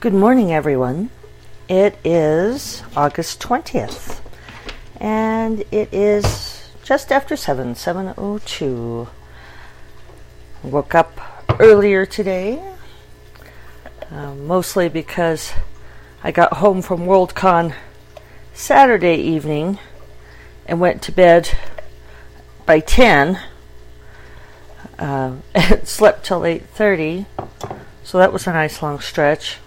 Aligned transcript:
Good 0.00 0.14
morning, 0.14 0.52
everyone. 0.52 1.10
It 1.68 1.98
is 2.04 2.84
August 2.96 3.40
20th, 3.40 4.20
and 5.00 5.64
it 5.72 5.92
is 5.92 6.70
just 6.84 7.10
after 7.10 7.34
7, 7.34 7.74
7.02. 7.74 9.08
Woke 10.62 10.94
up 10.94 11.50
earlier 11.58 12.06
today, 12.06 12.62
uh, 14.12 14.34
mostly 14.36 14.88
because 14.88 15.52
I 16.22 16.30
got 16.30 16.58
home 16.58 16.80
from 16.80 17.00
Worldcon 17.00 17.74
Saturday 18.54 19.16
evening 19.16 19.80
and 20.64 20.78
went 20.78 21.02
to 21.02 21.12
bed 21.12 21.58
by 22.66 22.78
10 22.78 23.40
uh, 25.00 25.32
and 25.56 25.88
slept 25.88 26.24
till 26.24 26.42
8.30 26.42 27.26
so 28.04 28.18
that 28.18 28.32
was 28.32 28.46
a 28.46 28.52
nice 28.52 28.80
long 28.80 29.00
stretch 29.00 29.58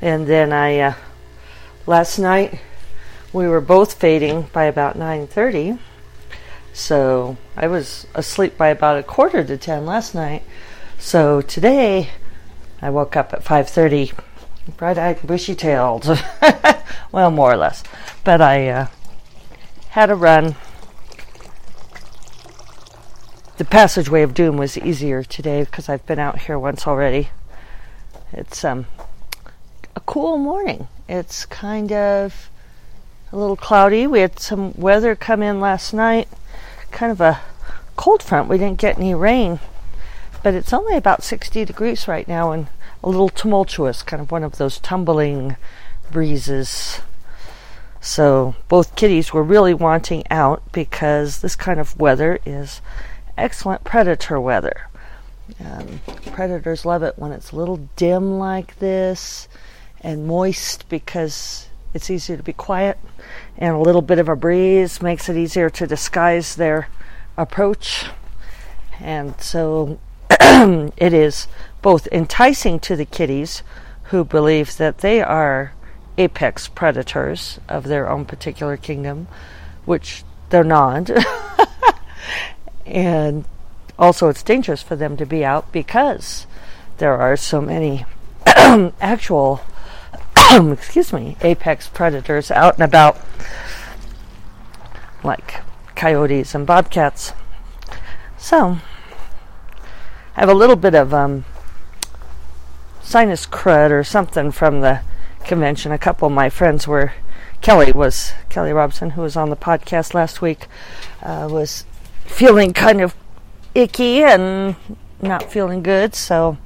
and 0.00 0.26
then 0.26 0.52
I, 0.52 0.78
uh, 0.78 0.94
last 1.86 2.18
night, 2.18 2.60
we 3.32 3.48
were 3.48 3.60
both 3.60 3.94
fading 3.94 4.48
by 4.52 4.64
about 4.64 4.96
9.30. 4.96 5.78
So 6.72 7.36
I 7.56 7.66
was 7.68 8.06
asleep 8.14 8.58
by 8.58 8.68
about 8.68 8.98
a 8.98 9.02
quarter 9.02 9.42
to 9.42 9.56
10 9.56 9.86
last 9.86 10.14
night. 10.14 10.42
So 10.98 11.40
today, 11.40 12.10
I 12.82 12.90
woke 12.90 13.16
up 13.16 13.32
at 13.32 13.44
5.30, 13.44 14.12
bright-eyed, 14.76 15.26
bushy-tailed. 15.26 16.04
well, 17.12 17.30
more 17.30 17.52
or 17.52 17.56
less. 17.56 17.82
But 18.24 18.40
I 18.40 18.68
uh, 18.68 18.86
had 19.90 20.10
a 20.10 20.14
run. 20.14 20.56
The 23.56 23.64
passageway 23.64 24.22
of 24.22 24.34
doom 24.34 24.58
was 24.58 24.76
easier 24.76 25.22
today 25.22 25.64
because 25.64 25.88
I've 25.88 26.04
been 26.04 26.18
out 26.18 26.40
here 26.40 26.58
once 26.58 26.86
already. 26.86 27.30
It's 28.32 28.62
um, 28.64 28.86
a 29.96 30.00
cool 30.00 30.36
morning. 30.36 30.88
It's 31.08 31.46
kind 31.46 31.90
of 31.90 32.50
a 33.32 33.36
little 33.36 33.56
cloudy. 33.56 34.06
We 34.06 34.20
had 34.20 34.38
some 34.38 34.74
weather 34.74 35.16
come 35.16 35.42
in 35.42 35.58
last 35.58 35.94
night, 35.94 36.28
kind 36.90 37.10
of 37.10 37.20
a 37.20 37.40
cold 37.96 38.22
front. 38.22 38.48
We 38.48 38.58
didn't 38.58 38.78
get 38.78 38.98
any 38.98 39.14
rain, 39.14 39.58
but 40.42 40.52
it's 40.52 40.74
only 40.74 40.96
about 40.96 41.24
60 41.24 41.64
degrees 41.64 42.06
right 42.06 42.28
now 42.28 42.52
and 42.52 42.66
a 43.02 43.08
little 43.08 43.30
tumultuous, 43.30 44.02
kind 44.02 44.20
of 44.20 44.30
one 44.30 44.44
of 44.44 44.58
those 44.58 44.78
tumbling 44.78 45.56
breezes. 46.10 47.00
So 47.98 48.54
both 48.68 48.96
kitties 48.96 49.32
were 49.32 49.42
really 49.42 49.74
wanting 49.74 50.24
out 50.30 50.62
because 50.72 51.40
this 51.40 51.56
kind 51.56 51.80
of 51.80 51.98
weather 51.98 52.38
is 52.44 52.82
excellent 53.38 53.82
predator 53.82 54.38
weather. 54.38 54.88
Um, 55.64 56.00
predators 56.32 56.84
love 56.84 57.02
it 57.02 57.14
when 57.16 57.32
it's 57.32 57.52
a 57.52 57.56
little 57.56 57.88
dim 57.96 58.38
like 58.38 58.78
this 58.78 59.48
and 60.00 60.26
moist 60.26 60.88
because 60.88 61.68
it's 61.94 62.10
easier 62.10 62.36
to 62.36 62.42
be 62.42 62.52
quiet, 62.52 62.98
and 63.56 63.74
a 63.74 63.78
little 63.78 64.02
bit 64.02 64.18
of 64.18 64.28
a 64.28 64.36
breeze 64.36 65.00
makes 65.00 65.28
it 65.28 65.36
easier 65.36 65.70
to 65.70 65.86
disguise 65.86 66.56
their 66.56 66.88
approach. 67.36 68.06
And 69.00 69.40
so 69.40 69.98
it 70.30 71.12
is 71.12 71.48
both 71.82 72.08
enticing 72.12 72.80
to 72.80 72.96
the 72.96 73.04
kitties 73.04 73.62
who 74.04 74.24
believe 74.24 74.76
that 74.76 74.98
they 74.98 75.22
are 75.22 75.72
apex 76.18 76.68
predators 76.68 77.60
of 77.68 77.84
their 77.84 78.08
own 78.08 78.24
particular 78.24 78.76
kingdom, 78.76 79.28
which 79.84 80.24
they're 80.50 80.64
not. 80.64 81.10
and 82.86 83.44
also, 83.98 84.28
it's 84.28 84.42
dangerous 84.42 84.82
for 84.82 84.96
them 84.96 85.16
to 85.16 85.24
be 85.24 85.44
out 85.44 85.72
because 85.72 86.46
there 86.98 87.16
are 87.16 87.36
so 87.36 87.60
many 87.60 88.04
actual 89.00 89.62
excuse 90.72 91.12
me, 91.12 91.36
apex 91.40 91.88
predators 91.88 92.50
out 92.50 92.74
and 92.74 92.84
about, 92.84 93.18
like 95.24 95.60
coyotes 95.94 96.54
and 96.54 96.66
bobcats. 96.66 97.32
So, 98.38 98.78
I 100.36 100.40
have 100.40 100.48
a 100.48 100.54
little 100.54 100.76
bit 100.76 100.94
of 100.94 101.12
um, 101.12 101.44
sinus 103.02 103.46
crud 103.46 103.90
or 103.90 104.04
something 104.04 104.52
from 104.52 104.82
the 104.82 105.00
convention. 105.44 105.92
A 105.92 105.98
couple 105.98 106.26
of 106.26 106.32
my 106.32 106.48
friends 106.48 106.86
were, 106.86 107.12
Kelly 107.60 107.92
was, 107.92 108.32
Kelly 108.48 108.72
Robson, 108.72 109.10
who 109.10 109.22
was 109.22 109.36
on 109.36 109.50
the 109.50 109.56
podcast 109.56 110.14
last 110.14 110.40
week, 110.40 110.66
uh, 111.22 111.48
was 111.50 111.84
feeling 112.24 112.72
kind 112.72 113.00
of 113.00 113.14
icky 113.74 114.22
and 114.22 114.76
not 115.20 115.50
feeling 115.50 115.82
good. 115.82 116.14
So, 116.14 116.58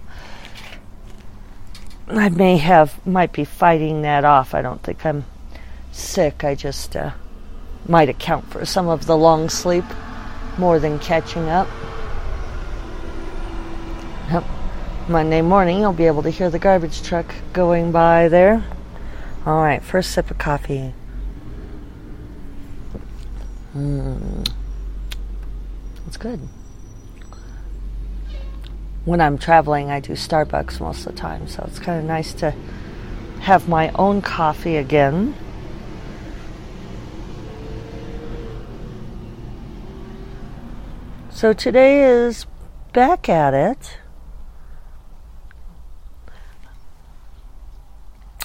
I 2.13 2.29
may 2.29 2.57
have 2.57 3.07
might 3.07 3.33
be 3.33 3.45
fighting 3.45 4.03
that 4.03 4.25
off. 4.25 4.53
I 4.53 4.63
don't 4.63 4.83
think 4.83 5.07
I'm 5.07 5.25
sick. 5.93 6.43
I 6.43 6.57
just 6.57 6.97
uh, 6.97 7.13
might 7.87 8.09
account 8.09 8.51
for 8.51 8.65
some 8.67 8.89
of 8.89 9.07
the 9.07 9.17
long 9.17 9.49
sleep 9.49 9.85
more 10.59 10.81
than 10.81 10.99
catching 10.99 11.49
up. 11.49 11.69
Yep. 14.33 14.45
Monday 15.09 15.41
morning, 15.41 15.79
you'll 15.79 15.93
be 15.93 16.07
able 16.07 16.23
to 16.25 16.31
hear 16.31 16.51
the 16.51 16.59
garbage 16.59 17.03
truck 17.03 17.33
going 17.53 17.93
by 17.93 18.29
there. 18.29 18.65
All 19.47 19.63
right, 19.63 19.83
first 19.83 20.11
sip 20.11 20.31
of 20.31 20.39
coffee. 20.39 20.93
Mm. 23.75 24.49
It's 26.07 26.17
good 26.17 26.41
when 29.05 29.21
I'm 29.21 29.39
traveling, 29.39 29.91
I 29.91 30.01
do 30.01 30.13
Starbucks 30.13 30.81
most 30.81 31.07
of 31.07 31.13
the 31.13 31.19
time, 31.19 31.49
so 31.49 31.65
it's 31.67 31.79
kind 31.79 31.99
of 31.99 32.05
nice 32.05 32.35
to 32.35 32.55
have 33.41 33.69
my 33.69 33.91
own 33.95 34.21
coffee 34.21 34.77
again. 34.77 35.35
So 41.31 41.55
today 41.55 42.03
is 42.05 42.45
back 42.93 43.29
at 43.29 43.55
it. 43.55 43.99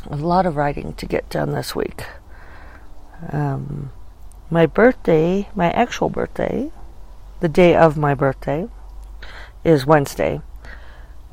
A 0.09 0.15
lot 0.15 0.45
of 0.45 0.55
writing 0.55 0.93
to 0.93 1.05
get 1.05 1.29
done 1.29 1.51
this 1.51 1.75
week. 1.75 2.05
Um, 3.31 3.91
my 4.49 4.65
birthday, 4.65 5.49
my 5.55 5.71
actual 5.71 6.09
birthday, 6.09 6.71
the 7.41 7.49
day 7.49 7.75
of 7.75 7.97
my 7.97 8.13
birthday, 8.13 8.69
is 9.65 9.85
Wednesday. 9.85 10.41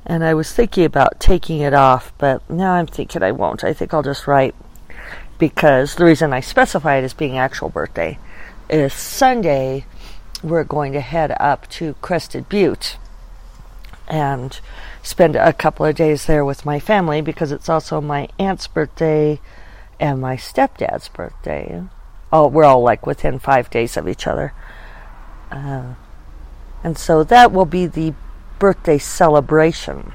And 0.04 0.24
I 0.24 0.34
was 0.34 0.52
thinking 0.52 0.84
about 0.84 1.20
taking 1.20 1.60
it 1.60 1.74
off, 1.74 2.12
but 2.18 2.48
now 2.50 2.72
I'm 2.72 2.88
thinking 2.88 3.22
I 3.22 3.30
won't. 3.30 3.62
I 3.62 3.72
think 3.72 3.94
I'll 3.94 4.02
just 4.02 4.26
write 4.26 4.56
because 5.38 5.94
the 5.94 6.04
reason 6.04 6.32
I 6.32 6.40
specify 6.40 6.96
it 6.96 7.04
as 7.04 7.14
being 7.14 7.38
actual 7.38 7.68
birthday 7.68 8.18
is 8.68 8.92
Sunday 8.92 9.84
we're 10.42 10.64
going 10.64 10.92
to 10.92 11.00
head 11.00 11.34
up 11.38 11.68
to 11.70 11.94
Crested 11.94 12.48
Butte 12.48 12.96
and 14.08 14.58
spend 15.02 15.36
a 15.36 15.52
couple 15.52 15.86
of 15.86 15.94
days 15.94 16.26
there 16.26 16.44
with 16.44 16.66
my 16.66 16.80
family 16.80 17.20
because 17.20 17.52
it's 17.52 17.68
also 17.68 18.00
my 18.00 18.28
aunt's 18.38 18.66
birthday 18.66 19.40
and 20.00 20.20
my 20.20 20.36
stepdad's 20.36 21.08
birthday. 21.08 21.82
Oh, 22.32 22.48
we're 22.48 22.64
all 22.64 22.82
like 22.82 23.06
within 23.06 23.38
five 23.38 23.70
days 23.70 23.96
of 23.96 24.08
each 24.08 24.26
other. 24.26 24.52
Uh, 25.50 25.94
and 26.84 26.98
so 26.98 27.24
that 27.24 27.52
will 27.52 27.66
be 27.66 27.86
the 27.86 28.14
birthday 28.58 28.98
celebration. 28.98 30.12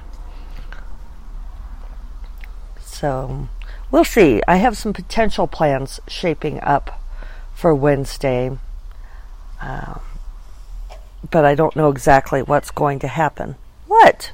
So 2.79 3.47
we'll 3.91 4.03
see. 4.03 4.41
I 4.47 4.57
have 4.57 4.77
some 4.77 4.93
potential 4.93 5.47
plans 5.47 5.99
shaping 6.07 6.59
up 6.61 7.01
for 7.53 7.73
Wednesday, 7.75 8.57
um, 9.61 9.99
but 11.29 11.45
I 11.45 11.55
don't 11.55 11.75
know 11.75 11.89
exactly 11.89 12.41
what's 12.41 12.71
going 12.71 12.99
to 12.99 13.07
happen. 13.07 13.55
What? 13.85 14.31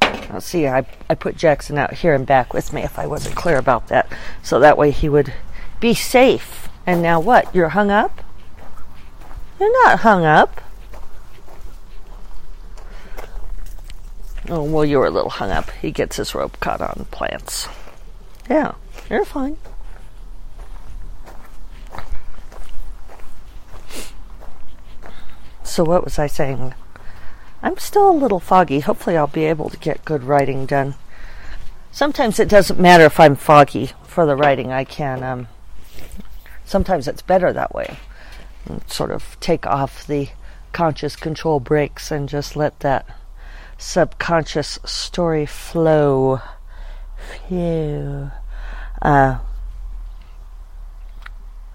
Let's 0.00 0.46
see. 0.46 0.66
I, 0.66 0.86
I 1.08 1.14
put 1.14 1.36
Jackson 1.36 1.78
out 1.78 1.94
here 1.94 2.14
and 2.14 2.26
back 2.26 2.54
with 2.54 2.72
me 2.72 2.82
if 2.82 2.98
I 2.98 3.06
wasn't 3.06 3.36
clear 3.36 3.58
about 3.58 3.88
that. 3.88 4.10
So 4.42 4.60
that 4.60 4.78
way 4.78 4.90
he 4.90 5.08
would 5.08 5.32
be 5.80 5.94
safe. 5.94 6.68
And 6.86 7.02
now 7.02 7.20
what? 7.20 7.52
You're 7.54 7.70
hung 7.70 7.90
up? 7.90 8.22
You're 9.58 9.72
not 9.84 10.00
hung 10.00 10.24
up. 10.24 10.60
Oh, 14.52 14.64
well, 14.64 14.84
you 14.84 14.98
were 14.98 15.06
a 15.06 15.10
little 15.10 15.30
hung 15.30 15.52
up. 15.52 15.70
He 15.70 15.92
gets 15.92 16.16
his 16.16 16.34
rope 16.34 16.58
caught 16.58 16.80
on 16.80 17.06
plants. 17.12 17.68
Yeah, 18.48 18.74
you're 19.08 19.24
fine. 19.24 19.56
So, 25.62 25.84
what 25.84 26.02
was 26.02 26.18
I 26.18 26.26
saying? 26.26 26.74
I'm 27.62 27.78
still 27.78 28.10
a 28.10 28.12
little 28.12 28.40
foggy. 28.40 28.80
Hopefully, 28.80 29.16
I'll 29.16 29.28
be 29.28 29.44
able 29.44 29.70
to 29.70 29.76
get 29.76 30.04
good 30.04 30.24
writing 30.24 30.66
done. 30.66 30.96
Sometimes 31.92 32.40
it 32.40 32.48
doesn't 32.48 32.80
matter 32.80 33.04
if 33.04 33.20
I'm 33.20 33.36
foggy 33.36 33.92
for 34.02 34.26
the 34.26 34.34
writing. 34.34 34.72
I 34.72 34.82
can. 34.82 35.22
Um, 35.22 35.46
sometimes 36.64 37.06
it's 37.06 37.22
better 37.22 37.52
that 37.52 37.72
way. 37.72 37.98
Sort 38.88 39.12
of 39.12 39.38
take 39.38 39.64
off 39.64 40.04
the 40.04 40.30
conscious 40.72 41.14
control 41.14 41.60
brakes 41.60 42.10
and 42.10 42.28
just 42.28 42.56
let 42.56 42.80
that 42.80 43.06
subconscious 43.80 44.78
story 44.84 45.46
flow. 45.46 46.40
Phew. 47.48 48.30
Uh, 49.02 49.38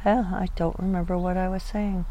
well, 0.06 0.30
I 0.34 0.48
don't 0.56 0.78
remember 0.80 1.18
what 1.18 1.36
I 1.36 1.50
was 1.50 1.64
saying. 1.64 2.06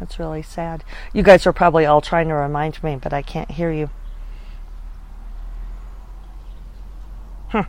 That's 0.00 0.18
really 0.18 0.42
sad. 0.42 0.84
You 1.12 1.22
guys 1.22 1.46
are 1.46 1.52
probably 1.52 1.86
all 1.86 2.00
trying 2.00 2.28
to 2.28 2.34
remind 2.34 2.82
me, 2.82 2.96
but 2.96 3.12
I 3.12 3.22
can't 3.22 3.50
hear 3.52 3.70
you. 3.70 3.88
Hmm. 7.50 7.62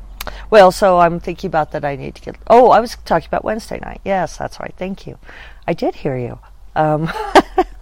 Well, 0.49 0.71
so 0.71 0.99
I'm 0.99 1.19
thinking 1.19 1.47
about 1.47 1.71
that. 1.71 1.85
I 1.85 1.95
need 1.95 2.15
to 2.15 2.21
get. 2.21 2.37
Oh, 2.47 2.71
I 2.71 2.79
was 2.79 2.97
talking 3.05 3.27
about 3.27 3.45
Wednesday 3.45 3.79
night. 3.79 4.01
Yes, 4.03 4.35
that's 4.35 4.59
right. 4.59 4.73
Thank 4.77 5.05
you. 5.07 5.19
I 5.67 5.73
did 5.73 5.95
hear 5.95 6.17
you. 6.17 6.39
Um, 6.75 7.09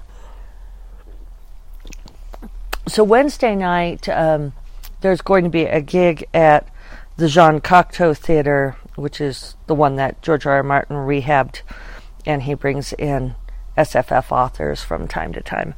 so 2.88 3.04
Wednesday 3.04 3.56
night, 3.56 4.08
um, 4.10 4.54
there's 5.02 5.22
going 5.22 5.44
to 5.44 5.50
be 5.50 5.64
a 5.64 5.82
gig 5.82 6.26
at 6.34 6.68
the 7.18 7.28
Jean 7.28 7.62
Cocteau 7.62 8.16
Theater, 8.18 8.76
which 8.96 9.22
is 9.22 9.56
the 9.68 9.76
one 9.76 9.96
that 9.96 10.22
George 10.22 10.46
R. 10.46 10.58
R. 10.58 10.64
Martin 10.64 10.98
rehabbed, 10.98 11.62
and 12.26 12.44
he 12.44 12.54
brings 12.54 12.94
in 12.94 13.36
SFF 13.78 14.32
authors 14.32 14.84
from 14.84 15.08
time 15.08 15.34
to 15.34 15.42
time. 15.42 15.76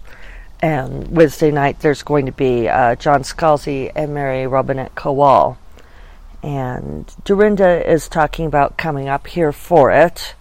And 0.60 1.10
Wednesday 1.10 1.52
night, 1.52 1.80
there's 1.82 2.04
going 2.04 2.26
to 2.26 2.32
be 2.32 2.68
uh, 2.68 2.96
John 2.96 3.22
Scalzi 3.22 3.92
and 3.96 4.14
Mary 4.14 4.48
Robinette 4.48 4.96
Kowal. 4.96 5.58
And 6.42 7.14
Dorinda 7.24 7.90
is 7.90 8.08
talking 8.08 8.46
about 8.46 8.78
coming 8.78 9.08
up 9.08 9.28
here 9.28 9.52
for 9.52 9.92
it. 9.92 10.34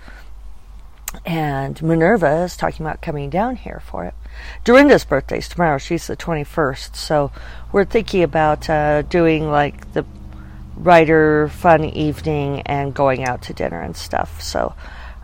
And 1.25 1.81
Minerva 1.83 2.43
is 2.43 2.57
talking 2.57 2.85
about 2.85 3.01
coming 3.01 3.31
down 3.31 3.57
here 3.57 3.81
for 3.85 4.05
it. 4.05 4.15
Dorinda's 4.65 5.05
birthday 5.05 5.39
is 5.39 5.49
tomorrow. 5.49 5.79
She's 5.79 6.07
the 6.07 6.17
21st. 6.17 6.95
So 6.97 7.33
we're 7.73 7.85
thinking 7.85 8.23
about 8.23 8.69
uh, 8.69 9.03
doing 9.03 9.51
like 9.51 9.93
the 9.93 10.05
writer 10.77 11.49
fun 11.49 11.85
evening 11.85 12.61
and 12.63 12.95
going 12.95 13.25
out 13.25 13.43
to 13.43 13.55
dinner 13.55 13.81
and 13.81 13.97
stuff. 13.97 14.43
So 14.43 14.75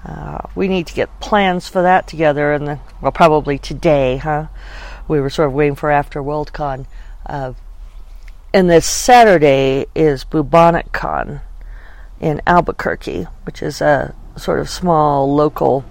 uh, 0.05 0.39
we 0.55 0.69
need 0.69 0.87
to 0.89 0.95
get 0.95 1.21
plans 1.21 1.69
for 1.69 1.83
that 1.83 2.09
together, 2.09 2.53
and 2.53 2.67
then, 2.67 2.81
well, 3.01 3.13
probably 3.13 3.59
today, 3.59 4.17
huh? 4.17 4.49
We 5.07 5.21
were 5.21 5.31
sort 5.31 5.49
of 5.49 5.55
waiting 5.55 5.77
for 5.77 5.91
after 5.91 6.21
WorldCon. 6.21 6.87
Uh, 7.25 7.53
and 8.53 8.69
this 8.69 8.87
Saturday 8.87 9.87
is 9.95 10.25
Bubonicon 10.25 11.41
in 12.21 12.43
Albuquerque, 12.47 13.27
which 13.45 13.63
is 13.63 13.81
a 13.81 14.15
sort 14.37 14.61
of 14.61 14.69
small 14.69 15.35
local 15.35 15.85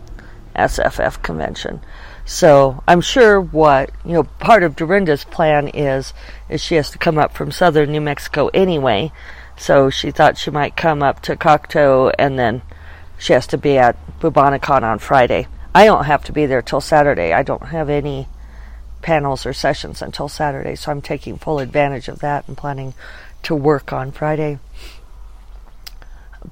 SFF 0.56 1.22
convention. 1.22 1.82
So 2.26 2.84
I'm 2.88 3.02
sure 3.02 3.42
what 3.42 3.92
you 4.06 4.14
know 4.14 4.24
part 4.24 4.64
of 4.64 4.76
Dorinda's 4.76 5.24
plan 5.24 5.68
is 5.70 6.14
is 6.50 6.62
she 6.62 6.76
has 6.76 6.92
to 6.92 6.98
come 6.98 7.18
up 7.18 7.34
from 7.34 7.52
southern 7.52 7.92
New 7.92 8.02
Mexico 8.02 8.50
anyway. 8.54 9.12
So 9.58 9.90
she 9.90 10.12
thought 10.12 10.38
she 10.38 10.52
might 10.52 10.76
come 10.76 11.04
up 11.04 11.22
to 11.24 11.36
Cocteau 11.36 12.14
and 12.18 12.38
then 12.38 12.62
she 13.18 13.34
has 13.34 13.46
to 13.48 13.58
be 13.58 13.78
at 13.78 13.98
Bubonicon 14.20 14.84
on 14.84 15.00
Friday. 15.00 15.48
I 15.74 15.86
don't 15.86 16.06
have 16.06 16.24
to 16.26 16.32
be 16.32 16.46
there 16.46 16.62
till 16.62 16.82
Saturday. 16.82 17.34
I 17.34 17.44
don't 17.44 17.68
have 17.68 17.90
any 17.90 18.28
panels 19.02 19.46
or 19.46 19.54
sessions 19.54 20.02
until 20.02 20.28
Saturday, 20.28 20.76
so 20.76 20.92
I'm 20.92 21.02
taking 21.02 21.38
full 21.38 21.60
advantage 21.60 22.08
of 22.08 22.20
that 22.20 22.48
and 22.48 22.58
planning 22.58 22.94
to 23.44 23.56
work 23.56 23.94
on 23.94 24.12
Friday. 24.12 24.60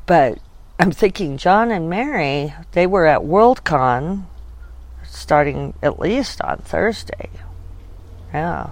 But 0.06 0.40
I'm 0.80 0.92
thinking 0.92 1.38
John 1.38 1.72
and 1.72 1.90
Mary, 1.90 2.54
they 2.72 2.88
were 2.88 3.06
at 3.06 3.22
Worldcon 3.22 4.24
starting 5.04 5.74
at 5.84 6.00
least 6.00 6.42
on 6.42 6.60
Thursday. 6.60 7.30
Yeah. 8.34 8.70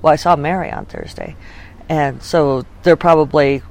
Well, 0.00 0.12
I 0.12 0.16
saw 0.16 0.36
Mary 0.36 0.70
on 0.70 0.86
Thursday. 0.86 1.34
And 1.88 2.22
so 2.22 2.64
they're 2.84 2.96
probably 2.96 3.62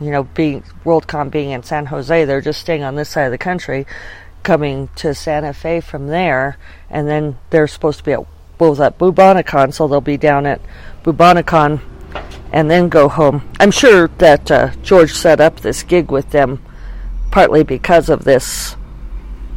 you 0.00 0.10
know, 0.10 0.24
being 0.24 0.62
Worldcon 0.84 1.30
being 1.30 1.50
in 1.50 1.62
San 1.62 1.86
Jose, 1.86 2.24
they're 2.24 2.40
just 2.40 2.60
staying 2.60 2.82
on 2.82 2.94
this 2.94 3.08
side 3.08 3.24
of 3.24 3.32
the 3.32 3.38
country, 3.38 3.86
coming 4.42 4.88
to 4.96 5.14
Santa 5.14 5.52
Fe 5.52 5.80
from 5.80 6.08
there, 6.08 6.58
and 6.90 7.08
then 7.08 7.38
they're 7.50 7.66
supposed 7.66 7.98
to 7.98 8.04
be 8.04 8.12
at 8.12 8.26
what 8.58 8.70
was 8.70 8.78
that 8.78 8.98
Bubonicon, 8.98 9.72
so 9.72 9.88
they'll 9.88 10.00
be 10.00 10.16
down 10.16 10.46
at 10.46 10.60
Bubonicon 11.02 11.80
and 12.52 12.70
then 12.70 12.88
go 12.88 13.08
home. 13.08 13.48
I'm 13.60 13.70
sure 13.70 14.08
that 14.18 14.50
uh, 14.50 14.70
George 14.82 15.12
set 15.12 15.40
up 15.40 15.60
this 15.60 15.82
gig 15.82 16.10
with 16.10 16.30
them 16.30 16.62
partly 17.36 17.62
because 17.62 18.08
of 18.08 18.24
this. 18.24 18.76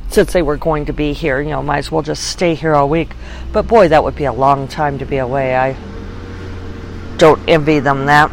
Since 0.09 0.33
they 0.33 0.41
were 0.41 0.57
going 0.57 0.87
to 0.87 0.91
be 0.91 1.13
here, 1.13 1.39
you 1.39 1.51
know, 1.51 1.63
might 1.63 1.77
as 1.77 1.89
well 1.89 2.01
just 2.01 2.25
stay 2.25 2.53
here 2.53 2.75
all 2.75 2.89
week. 2.89 3.11
But 3.53 3.69
boy, 3.69 3.87
that 3.87 4.03
would 4.03 4.17
be 4.17 4.25
a 4.25 4.33
long 4.33 4.67
time 4.67 4.97
to 4.97 5.05
be 5.05 5.15
away. 5.15 5.55
I 5.55 5.77
don't 7.15 7.39
envy 7.47 7.79
them 7.79 8.05
that. 8.07 8.29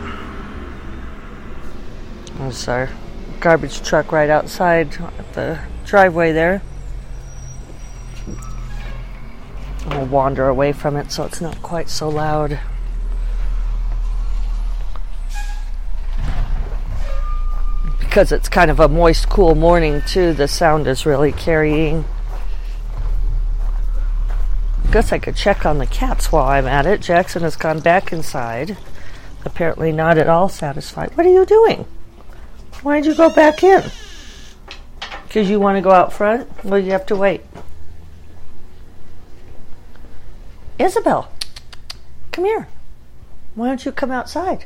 There's 2.39 2.67
our 2.67 2.91
garbage 3.39 3.83
truck 3.83 4.11
right 4.11 4.29
outside 4.29 4.91
the 5.35 5.61
driveway 5.85 6.33
there. 6.33 6.61
I'll 9.87 10.07
wander 10.07 10.49
away 10.49 10.73
from 10.73 10.97
it 10.97 11.13
so 11.13 11.23
it's 11.23 11.41
not 11.41 11.63
quite 11.63 11.89
so 11.89 12.09
loud. 12.09 12.59
Because 18.17 18.33
it's 18.33 18.49
kind 18.49 18.71
of 18.71 18.81
a 18.81 18.89
moist, 18.89 19.29
cool 19.29 19.55
morning, 19.55 20.01
too, 20.01 20.33
the 20.33 20.49
sound 20.49 20.87
is 20.87 21.05
really 21.05 21.33
carrying. 21.33 22.07
I 24.89 24.91
Guess 24.91 25.13
I 25.13 25.19
could 25.19 25.37
check 25.37 25.67
on 25.67 25.77
the 25.77 25.87
cats 25.87 26.33
while 26.33 26.47
I'm 26.47 26.67
at 26.67 26.87
it. 26.87 27.03
Jackson 27.03 27.43
has 27.43 27.57
gone 27.57 27.81
back 27.81 28.15
inside. 28.15 28.79
Apparently, 29.45 29.93
not 29.93 30.17
at 30.17 30.31
all 30.31 30.49
satisfied. 30.49 31.15
What 31.15 31.27
are 31.27 31.31
you 31.31 31.45
doing? 31.45 31.85
Why'd 32.83 33.05
you 33.05 33.15
go 33.15 33.29
back 33.29 33.63
in? 33.63 33.85
Because 35.25 35.51
you 35.51 35.61
want 35.61 35.77
to 35.77 35.83
go 35.83 35.91
out 35.91 36.11
front? 36.11 36.49
Well, 36.65 36.81
you 36.81 36.93
have 36.93 37.05
to 37.09 37.17
wait. 37.17 37.43
Isabel, 40.79 41.31
come 42.33 42.47
here. 42.47 42.67
Why 43.55 43.67
don't 43.67 43.85
you 43.85 43.93
come 43.93 44.11
outside? 44.11 44.65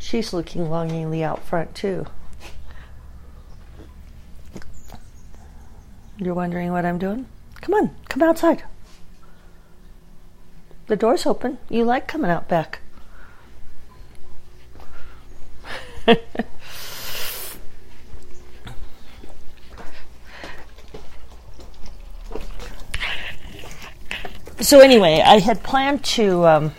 She's 0.00 0.32
looking 0.32 0.68
longingly 0.68 1.22
out 1.22 1.38
front, 1.44 1.76
too. 1.76 2.06
You're 6.18 6.34
wondering 6.34 6.70
what 6.70 6.84
I'm 6.84 6.98
doing? 6.98 7.26
Come 7.60 7.74
on, 7.74 7.90
come 8.08 8.22
outside. 8.22 8.62
The 10.86 10.96
door's 10.96 11.26
open. 11.26 11.58
You 11.68 11.84
like 11.84 12.06
coming 12.06 12.30
out 12.30 12.46
back. 12.46 12.80
so 24.60 24.80
anyway, 24.80 25.22
I 25.24 25.38
had 25.38 25.62
planned 25.62 26.04
to 26.04 26.46
um, 26.46 26.72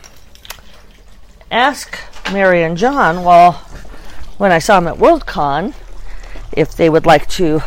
ask 1.50 1.98
Mary 2.32 2.64
and 2.64 2.78
John, 2.78 3.24
well, 3.24 3.54
when 4.38 4.52
I 4.52 4.60
saw 4.60 4.80
them 4.80 4.88
at 4.88 5.00
Worldcon, 5.00 5.74
if 6.52 6.76
they 6.76 6.90
would 6.90 7.06
like 7.06 7.28
to 7.30 7.64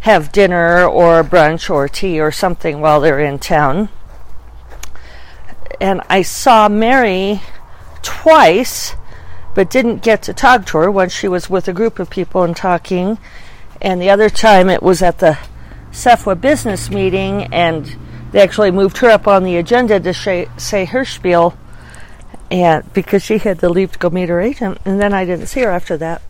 have 0.00 0.32
dinner 0.32 0.84
or 0.84 1.22
brunch 1.22 1.70
or 1.70 1.88
tea 1.88 2.20
or 2.20 2.32
something 2.32 2.80
while 2.80 3.00
they're 3.00 3.20
in 3.20 3.38
town. 3.38 3.88
And 5.80 6.00
I 6.08 6.22
saw 6.22 6.68
Mary 6.68 7.40
twice, 8.02 8.94
but 9.54 9.70
didn't 9.70 10.02
get 10.02 10.22
to 10.22 10.34
talk 10.34 10.66
to 10.66 10.78
her. 10.78 10.90
Once 10.90 11.12
she 11.12 11.28
was 11.28 11.50
with 11.50 11.68
a 11.68 11.72
group 11.72 11.98
of 11.98 12.10
people 12.10 12.42
and 12.42 12.56
talking, 12.56 13.18
and 13.80 14.00
the 14.00 14.10
other 14.10 14.30
time 14.30 14.68
it 14.68 14.82
was 14.82 15.02
at 15.02 15.18
the 15.18 15.38
SFWA 15.92 16.40
business 16.40 16.90
meeting 16.90 17.52
and 17.52 17.96
they 18.32 18.40
actually 18.40 18.70
moved 18.70 18.98
her 18.98 19.10
up 19.10 19.26
on 19.26 19.42
the 19.42 19.56
agenda 19.56 19.98
to 19.98 20.14
say, 20.14 20.48
say 20.56 20.84
her 20.84 21.04
spiel, 21.04 21.56
and 22.50 22.90
because 22.92 23.22
she 23.22 23.38
had 23.38 23.58
to 23.60 23.68
leave 23.68 23.92
to 23.92 23.98
go 23.98 24.08
meet 24.08 24.28
her 24.28 24.40
agent, 24.40 24.78
and 24.84 25.00
then 25.00 25.12
I 25.12 25.24
didn't 25.24 25.46
see 25.46 25.60
her 25.60 25.70
after 25.70 25.96
that, 25.96 26.22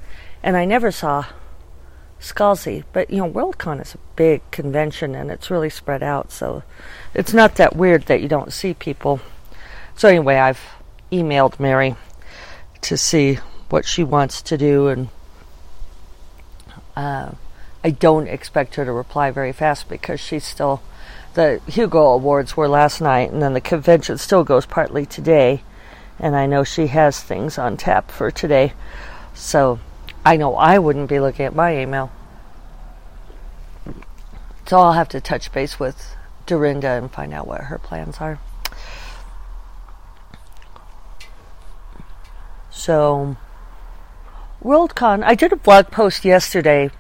and 0.43 0.57
I 0.57 0.65
never 0.65 0.91
saw 0.91 1.27
Scalzi. 2.21 2.85
But 2.93 3.11
you 3.11 3.19
know, 3.19 3.31
Worldcon 3.31 3.81
is 3.81 3.95
a 3.95 3.99
big 4.17 4.49
convention, 4.51 5.15
and 5.15 5.31
it's 5.31 5.51
really 5.51 5.71
spread 5.71 6.03
out, 6.03 6.31
so 6.31 6.63
it's 7.15 7.33
not 7.33 7.57
that 7.57 7.77
weird 7.77 8.07
that 8.07 8.21
you 8.21 8.29
don't 8.29 8.53
see 8.53 8.75
people. 8.75 9.21
So 9.97 10.09
anyway, 10.09 10.37
I've 10.37 10.61
emailed 11.11 11.59
Mary 11.59 11.97
to 12.83 12.97
see 12.97 13.39
what 13.69 13.85
she 13.85 14.05
wants 14.05 14.43
to 14.43 14.59
do, 14.59 14.89
and 14.89 15.09
uh, 16.97 17.33
I 17.83 17.91
don't 17.91 18.29
expect 18.29 18.75
her 18.77 18.85
to 18.85 18.93
reply 18.93 19.31
very 19.31 19.53
fast 19.53 19.89
because 19.89 20.21
she's 20.21 20.45
still 20.45 20.83
the 21.35 21.61
Hugo 21.67 22.07
Awards 22.09 22.57
were 22.57 22.69
last 22.69 23.01
night, 23.01 23.31
and 23.31 23.43
then 23.43 23.55
the 23.55 23.61
convention 23.61 24.19
still 24.19 24.45
goes 24.45 24.67
partly 24.67 25.07
today. 25.07 25.63
And 26.19 26.37
I 26.37 26.47
know 26.47 26.65
she 26.65 26.89
has 26.89 27.23
things 27.23 27.57
on 27.57 27.77
tap 27.77 28.11
for 28.11 28.31
today. 28.31 28.75
So 29.33 29.79
I 30.25 30.37
know 30.37 30.55
I 30.55 30.79
wouldn't 30.79 31.09
be 31.09 31.21
looking 31.21 31.47
at 31.47 31.55
my 31.55 31.79
email. 31.79 32.11
So 34.67 34.79
I'll 34.79 34.93
have 34.93 35.09
to 35.11 35.21
touch 35.21 35.51
base 35.53 35.81
with 35.81 36.15
Dorinda 36.47 36.89
and 36.91 37.11
find 37.11 37.35
out 37.35 37.47
what 37.47 37.63
her 37.63 37.79
plans 37.79 38.19
are. 38.19 38.39
So 42.71 43.37
Worldcon, 44.63 45.25
I 45.25 45.35
did 45.35 45.53
a 45.53 45.57
blog 45.57 45.91
post 45.91 46.25
yesterday 46.25 46.91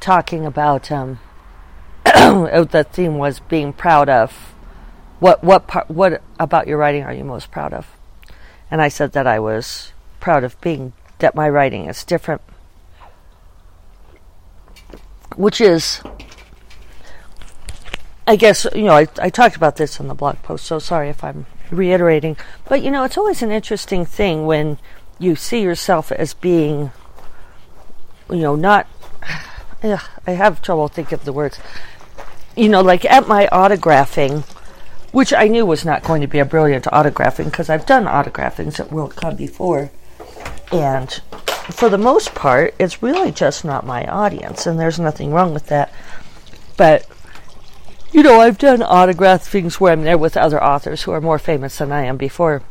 talking 0.00 0.46
about 0.46 0.90
um, 0.90 1.18
the 2.04 2.86
theme 2.90 3.18
was 3.18 3.40
being 3.40 3.72
proud 3.72 4.08
of. 4.08 4.32
What 5.18 5.42
what 5.42 5.66
part, 5.66 5.90
what 5.90 6.22
about 6.38 6.66
your 6.66 6.78
writing 6.78 7.02
are 7.02 7.12
you 7.12 7.24
most 7.24 7.50
proud 7.50 7.72
of? 7.72 7.86
And 8.70 8.80
I 8.80 8.88
said 8.88 9.12
that 9.12 9.26
I 9.26 9.38
was 9.38 9.92
proud 10.20 10.44
of 10.44 10.60
being 10.60 10.92
that 11.18 11.34
my 11.34 11.48
writing 11.48 11.86
is 11.86 12.04
different, 12.04 12.42
which 15.36 15.60
is, 15.60 16.02
I 18.26 18.36
guess 18.36 18.66
you 18.74 18.84
know 18.84 18.94
I 18.94 19.06
I 19.20 19.30
talked 19.30 19.56
about 19.56 19.76
this 19.76 20.00
in 20.00 20.08
the 20.08 20.14
blog 20.14 20.42
post. 20.42 20.66
So 20.66 20.78
sorry 20.78 21.08
if 21.08 21.22
I'm 21.24 21.46
reiterating, 21.70 22.36
but 22.68 22.82
you 22.82 22.90
know 22.90 23.04
it's 23.04 23.18
always 23.18 23.42
an 23.42 23.50
interesting 23.50 24.04
thing 24.04 24.46
when 24.46 24.78
you 25.18 25.36
see 25.36 25.62
yourself 25.62 26.12
as 26.12 26.34
being, 26.34 26.90
you 28.30 28.38
know, 28.38 28.56
not. 28.56 28.86
Ugh, 29.82 30.00
I 30.26 30.30
have 30.32 30.62
trouble 30.62 30.88
thinking 30.88 31.14
of 31.18 31.24
the 31.24 31.32
words. 31.32 31.58
You 32.56 32.68
know, 32.68 32.80
like 32.80 33.04
at 33.04 33.28
my 33.28 33.48
autographing, 33.52 34.44
which 35.12 35.32
I 35.32 35.48
knew 35.48 35.66
was 35.66 35.84
not 35.84 36.02
going 36.02 36.22
to 36.22 36.26
be 36.26 36.38
a 36.38 36.44
brilliant 36.44 36.84
autographing 36.86 37.46
because 37.46 37.70
I've 37.70 37.86
done 37.86 38.04
autographings 38.04 38.80
at 38.80 38.88
Worldcon 38.88 39.36
before. 39.36 39.90
And 40.72 41.10
for 41.70 41.88
the 41.88 41.98
most 41.98 42.34
part, 42.34 42.74
it's 42.78 43.02
really 43.02 43.32
just 43.32 43.64
not 43.64 43.86
my 43.86 44.06
audience, 44.06 44.66
and 44.66 44.78
there's 44.78 45.00
nothing 45.00 45.32
wrong 45.32 45.52
with 45.54 45.66
that. 45.66 45.92
But, 46.76 47.06
you 48.12 48.22
know, 48.22 48.40
I've 48.40 48.58
done 48.58 48.82
autograph 48.82 49.42
things 49.42 49.80
where 49.80 49.92
I'm 49.92 50.02
there 50.02 50.18
with 50.18 50.36
other 50.36 50.62
authors 50.62 51.02
who 51.02 51.12
are 51.12 51.20
more 51.20 51.38
famous 51.38 51.78
than 51.78 51.92
I 51.92 52.04
am 52.04 52.16
before. 52.16 52.62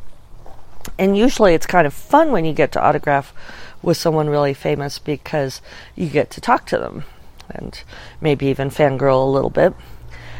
And 0.99 1.17
usually 1.17 1.53
it's 1.53 1.65
kind 1.65 1.87
of 1.87 1.93
fun 1.93 2.31
when 2.31 2.45
you 2.45 2.53
get 2.53 2.71
to 2.73 2.81
autograph 2.81 3.33
with 3.81 3.97
someone 3.97 4.29
really 4.29 4.53
famous 4.53 4.99
because 4.99 5.61
you 5.95 6.07
get 6.09 6.29
to 6.31 6.41
talk 6.41 6.65
to 6.67 6.77
them 6.77 7.03
and 7.49 7.81
maybe 8.21 8.47
even 8.47 8.69
fangirl 8.69 9.23
a 9.23 9.29
little 9.29 9.49
bit. 9.49 9.73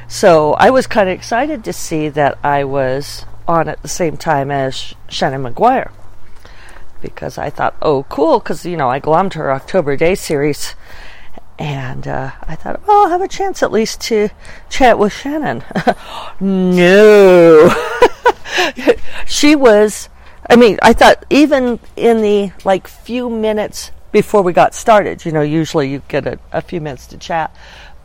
So 0.08 0.54
I 0.54 0.70
was 0.70 0.88
kind 0.88 1.10
of 1.10 1.16
excited 1.16 1.64
to 1.64 1.74
see 1.74 2.10
that 2.10 2.38
I 2.44 2.64
was 2.64 3.26
on 3.48 3.68
at 3.68 3.82
the 3.82 3.88
same 3.88 4.18
time 4.18 4.52
as 4.52 4.94
Seanan 5.10 5.52
McGuire 5.52 5.92
because 7.06 7.38
I 7.38 7.50
thought, 7.50 7.76
oh, 7.82 8.04
cool, 8.10 8.40
because, 8.40 8.66
you 8.66 8.78
know, 8.78 8.90
I 8.90 9.00
glommed 9.00 9.34
her 9.34 9.52
October 9.52 9.96
Daye 9.96 10.16
series. 10.16 10.76
And 11.58 12.08
uh, 12.08 12.32
I 12.44 12.56
thought, 12.56 12.86
well, 12.86 13.04
I'll 13.04 13.10
have 13.10 13.22
a 13.22 13.28
chance 13.28 13.64
at 13.64 13.72
least 13.72 14.02
to 14.02 14.30
chat 14.70 15.00
with 15.00 15.14
Seanan. 15.14 15.64
no. 16.40 17.70
she 19.26 19.56
was, 19.56 20.10
I 20.50 20.58
mean, 20.58 20.78
I 20.82 20.94
thought 20.94 21.26
even 21.30 21.80
in 21.96 22.22
the 22.22 22.52
like 22.66 22.88
few 22.88 23.30
minutes 23.30 23.92
before 24.12 24.42
we 24.42 24.52
got 24.54 24.76
started, 24.76 25.26
you 25.26 25.32
know, 25.32 25.42
usually 25.42 25.90
you 25.90 26.02
get 26.08 26.28
a, 26.28 26.40
a 26.52 26.62
few 26.62 26.82
minutes 26.82 27.08
to 27.08 27.18
chat. 27.18 27.56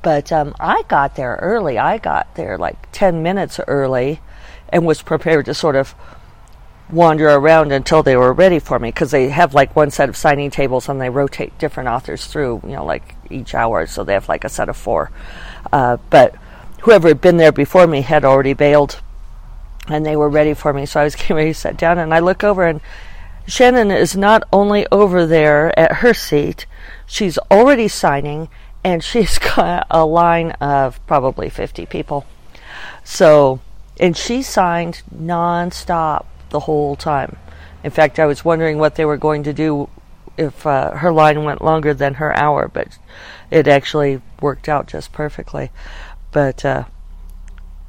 But 0.02 0.32
um, 0.32 0.54
I 0.58 0.82
got 0.88 1.16
there 1.16 1.38
early. 1.42 1.78
I 1.78 1.98
got 1.98 2.34
there 2.36 2.56
like 2.56 2.90
10 2.92 3.22
minutes 3.22 3.60
early 3.66 4.20
and 4.70 4.86
was 4.86 5.02
prepared 5.02 5.46
to 5.46 5.54
sort 5.54 5.76
of 5.76 5.94
wander 6.92 7.28
around 7.28 7.72
until 7.72 8.02
they 8.02 8.16
were 8.16 8.32
ready 8.32 8.58
for 8.58 8.78
me 8.78 8.88
because 8.88 9.10
they 9.10 9.28
have 9.28 9.54
like 9.54 9.74
one 9.76 9.90
set 9.90 10.08
of 10.08 10.16
signing 10.16 10.50
tables 10.50 10.88
and 10.88 11.00
they 11.00 11.10
rotate 11.10 11.56
different 11.58 11.88
authors 11.88 12.26
through, 12.26 12.60
you 12.64 12.72
know, 12.72 12.84
like 12.84 13.14
each 13.30 13.54
hour. 13.54 13.86
So 13.86 14.04
they 14.04 14.14
have 14.14 14.28
like 14.28 14.44
a 14.44 14.48
set 14.48 14.68
of 14.68 14.76
four. 14.76 15.10
Uh, 15.72 15.98
but 16.10 16.34
whoever 16.82 17.08
had 17.08 17.20
been 17.20 17.36
there 17.36 17.52
before 17.52 17.86
me 17.86 18.02
had 18.02 18.24
already 18.24 18.54
bailed 18.54 19.00
and 19.88 20.04
they 20.04 20.16
were 20.16 20.28
ready 20.28 20.54
for 20.54 20.72
me. 20.72 20.86
So 20.86 21.00
I 21.00 21.04
was 21.04 21.14
getting 21.16 21.36
ready 21.36 21.52
to 21.52 21.58
sit 21.58 21.76
down 21.76 21.98
and 21.98 22.12
I 22.12 22.20
look 22.20 22.44
over 22.44 22.64
and 22.64 22.80
Seanan 23.46 23.96
is 23.96 24.16
not 24.16 24.44
only 24.52 24.86
over 24.92 25.26
there 25.26 25.76
at 25.78 25.96
her 25.96 26.14
seat, 26.14 26.66
she's 27.06 27.38
already 27.50 27.88
signing 27.88 28.48
and 28.84 29.02
she's 29.02 29.38
got 29.56 29.86
a 29.90 30.04
line 30.04 30.52
of 30.52 31.04
probably 31.06 31.48
50 31.48 31.86
people. 31.86 32.26
So, 33.04 33.60
and 33.98 34.16
she 34.16 34.42
signed 34.42 35.02
nonstop 35.14 36.26
the 36.50 36.60
whole 36.60 36.96
time. 36.96 37.36
In 37.82 37.90
fact, 37.90 38.18
I 38.18 38.26
was 38.26 38.44
wondering 38.44 38.78
what 38.78 38.96
they 38.96 39.04
were 39.04 39.16
going 39.16 39.42
to 39.44 39.52
do 39.52 39.88
if 40.36 40.66
uh, 40.66 40.92
her 40.92 41.12
line 41.12 41.44
went 41.44 41.62
longer 41.62 41.94
than 41.94 42.14
her 42.14 42.36
hour, 42.36 42.68
but 42.68 42.98
it 43.50 43.66
actually 43.66 44.20
worked 44.40 44.68
out 44.68 44.86
just 44.86 45.12
perfectly. 45.12 45.70
But 46.32 46.64
uh, 46.64 46.84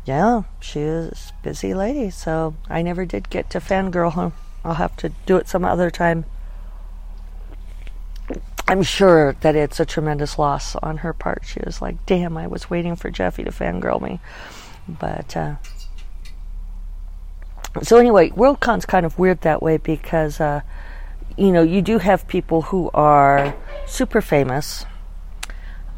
yeah, 0.06 0.44
she 0.60 0.80
is 0.80 1.32
busy 1.44 1.74
lady, 1.74 2.10
so 2.10 2.56
I 2.70 2.82
never 2.82 3.06
did 3.06 3.30
get 3.30 3.50
to 3.52 3.60
fangirl 3.60 4.14
her. 4.16 4.32
I'll 4.64 4.76
have 4.76 4.96
to 4.98 5.10
do 5.26 5.38
it 5.38 5.48
some 5.48 5.66
other 5.66 5.90
time. 5.90 6.26
I'm 8.68 8.84
sure 8.84 9.34
that 9.42 9.56
it's 9.56 9.80
a 9.80 9.86
tremendous 9.86 10.40
loss 10.40 10.76
on 10.78 10.98
her 10.98 11.14
part. 11.14 11.44
She 11.46 11.60
was 11.66 11.82
like, 11.82 12.06
damn, 12.06 12.38
I 12.38 12.48
was 12.48 12.70
waiting 12.70 12.96
for 12.96 13.10
Jeffe 13.10 13.44
to 13.44 13.52
fangirl 13.52 14.02
me. 14.02 14.20
But, 14.88 15.36
uh, 15.36 15.56
so 17.82 17.98
anyway, 17.98 18.30
Worldcon's 18.32 18.86
kind 18.86 19.06
of 19.06 19.18
weird 19.18 19.42
that 19.42 19.62
way 19.62 19.78
because, 19.78 20.40
uh, 20.40 20.62
you 21.38 21.52
know, 21.52 21.64
you 21.64 21.82
do 21.82 22.00
have 22.00 22.28
people 22.28 22.64
who 22.64 22.92
are 22.94 23.56
super 23.86 24.22
famous, 24.22 24.86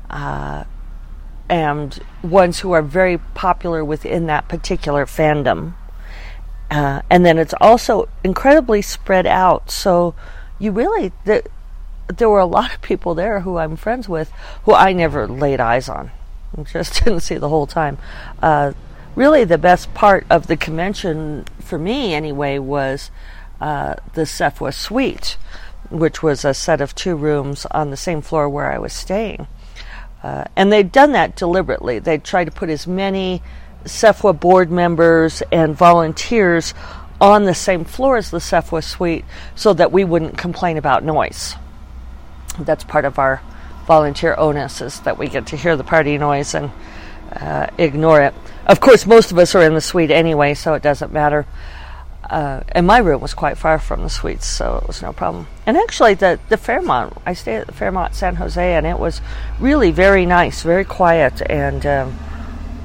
uh, 0.10 0.66
and 1.50 2.00
ones 2.22 2.60
who 2.60 2.72
are 2.72 2.82
very 2.82 3.18
popular 3.18 3.84
within 3.84 4.28
that 4.28 4.48
particular 4.48 5.06
fandom. 5.06 5.74
Uh, 6.72 7.02
and 7.10 7.26
then 7.26 7.38
it's 7.38 7.54
also 7.60 8.08
incredibly 8.24 8.82
spread 8.82 9.28
out. 9.28 9.70
So 9.70 10.16
you 10.60 10.72
really, 10.72 11.12
the, 11.26 11.44
there 12.08 12.30
were 12.30 12.40
a 12.40 12.46
lot 12.46 12.74
of 12.74 12.82
people 12.82 13.14
there 13.16 13.42
who 13.42 13.58
I'm 13.58 13.76
friends 13.76 14.08
with 14.08 14.32
who 14.64 14.74
I 14.74 14.94
never 14.94 15.28
laid 15.28 15.60
eyes 15.60 15.90
on. 15.90 16.12
Just 16.72 17.04
didn't 17.04 17.22
see 17.22 17.38
the 17.38 17.50
whole 17.50 17.68
time. 17.68 17.98
Really, 19.16 19.44
the 19.44 19.60
best 19.60 19.94
part 19.94 20.26
of 20.30 20.48
the 20.48 20.58
convention, 20.58 21.46
for 21.60 21.78
me 21.78 22.14
anyway, 22.14 22.58
was 22.58 23.12
uh, 23.62 23.96
the 24.14 24.24
SFWA 24.24 24.74
Suite, 24.74 25.38
which 25.92 26.24
was 26.24 26.44
a 26.44 26.54
set 26.54 26.82
of 26.82 26.96
two 26.96 27.16
rooms 27.16 27.68
on 27.72 27.92
the 27.92 27.98
same 27.98 28.22
floor 28.22 28.50
where 28.50 28.72
I 28.72 28.80
was 28.80 28.92
staying. 28.92 29.48
Uh, 30.24 30.46
and 30.56 30.72
they'd 30.72 30.92
done 30.92 31.12
that 31.12 31.36
deliberately. 31.36 32.00
They'd 32.00 32.24
tried 32.24 32.46
to 32.46 32.52
put 32.52 32.70
as 32.70 32.88
many 32.88 33.44
SFWA 33.84 34.40
board 34.40 34.72
members 34.72 35.44
and 35.52 35.76
volunteers 35.76 36.74
on 37.22 37.44
the 37.44 37.54
same 37.54 37.86
floor 37.86 38.18
as 38.18 38.32
the 38.32 38.40
SFWA 38.40 38.84
suite 38.84 39.26
so 39.56 39.74
that 39.74 39.92
we 39.92 40.04
wouldn't 40.04 40.38
complain 40.38 40.78
about 40.78 41.04
noise. 41.04 41.56
That's 42.58 42.84
part 42.84 43.06
of 43.06 43.20
our 43.20 43.42
volunteer 43.86 44.34
onus 44.38 44.82
is 44.82 45.02
that 45.02 45.18
we 45.18 45.28
get 45.28 45.48
to 45.48 45.58
hear 45.58 45.76
the 45.76 45.84
party 45.84 46.18
noise 46.18 46.54
and 46.54 46.72
uh, 47.36 47.68
ignore 47.78 48.22
it. 48.22 48.34
Of 48.66 48.80
course, 48.80 49.06
most 49.06 49.32
of 49.32 49.38
us 49.38 49.56
are 49.56 49.64
in 49.64 49.74
the 49.74 49.82
suite 49.82 50.12
anyway, 50.12 50.54
so 50.54 50.74
it 50.74 50.84
doesn't 50.84 51.12
matter. 51.12 51.46
Uh, 52.30 52.62
and 52.70 52.88
my 52.88 53.00
room 53.00 53.22
was 53.22 53.34
quite 53.34 53.58
far 53.58 53.78
from 53.78 54.02
the 54.02 54.10
suites, 54.10 54.48
so 54.48 54.78
it 54.78 54.88
was 54.88 55.02
no 55.02 55.12
problem. 55.12 55.48
And 55.66 55.76
actually, 55.78 56.14
the 56.14 56.40
the 56.50 56.58
Fairmont, 56.58 57.18
I 57.26 57.34
stayed 57.34 57.58
at 57.58 57.68
the 57.68 57.74
Fairmont 57.74 58.16
San 58.16 58.36
Jose, 58.38 58.76
and 58.76 58.88
it 58.88 58.98
was 58.98 59.22
really 59.60 59.92
very 59.92 60.26
nice, 60.26 60.64
very 60.64 60.86
quiet, 60.86 61.42
and 61.50 61.86
um, 61.86 62.18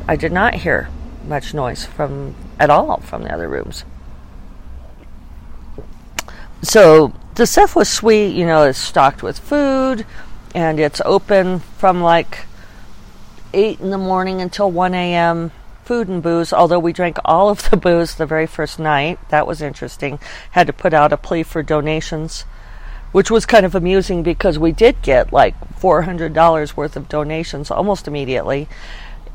I 0.09 0.17
did 0.17 0.33
not 0.33 0.55
hear 0.55 0.89
much 1.25 1.55
noise 1.55 1.87
from 1.87 2.35
at 2.59 2.71
all 2.71 2.99
from 2.99 3.23
the 3.23 3.33
other 3.33 3.49
rooms. 3.49 3.85
So 6.63 7.13
the 7.37 7.45
SFWA 7.45 7.87
Suite, 7.87 8.35
you 8.35 8.45
know, 8.45 8.65
is 8.65 8.77
stocked 8.77 9.23
with 9.23 9.39
food, 9.39 10.05
and 10.55 10.81
it's 10.81 11.01
open 11.05 11.61
from 11.61 12.03
like 12.03 12.47
eight 13.59 13.81
in 13.81 13.91
the 13.91 13.99
morning 13.99 14.41
until 14.41 14.71
one 14.71 14.95
a.m 14.95 15.51
food 15.89 16.07
and 16.07 16.23
booze, 16.23 16.53
although 16.53 16.79
we 16.79 16.93
drank 16.93 17.17
all 17.25 17.49
of 17.49 17.71
the 17.71 17.77
booze 17.79 18.17
the 18.17 18.27
very 18.27 18.47
first 18.47 18.79
night. 18.79 19.19
That 19.31 19.47
was 19.47 19.63
interesting. 19.63 20.19
Had 20.51 20.67
to 20.67 20.73
put 20.75 20.93
out 20.93 21.15
a 21.15 21.17
plea 21.17 21.43
for 21.45 21.63
donations, 21.63 22.43
which 23.11 23.31
was 23.31 23.47
kind 23.47 23.65
of 23.65 23.75
amusing 23.75 24.23
because 24.23 24.59
we 24.59 24.71
did 24.71 25.01
get 25.01 25.33
like 25.33 25.59
$400 25.81 26.77
worth 26.77 26.95
of 26.95 27.09
donations 27.09 27.71
almost 27.71 28.07
immediately. 28.07 28.69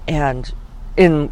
And 0.08 0.53
in 0.96 1.32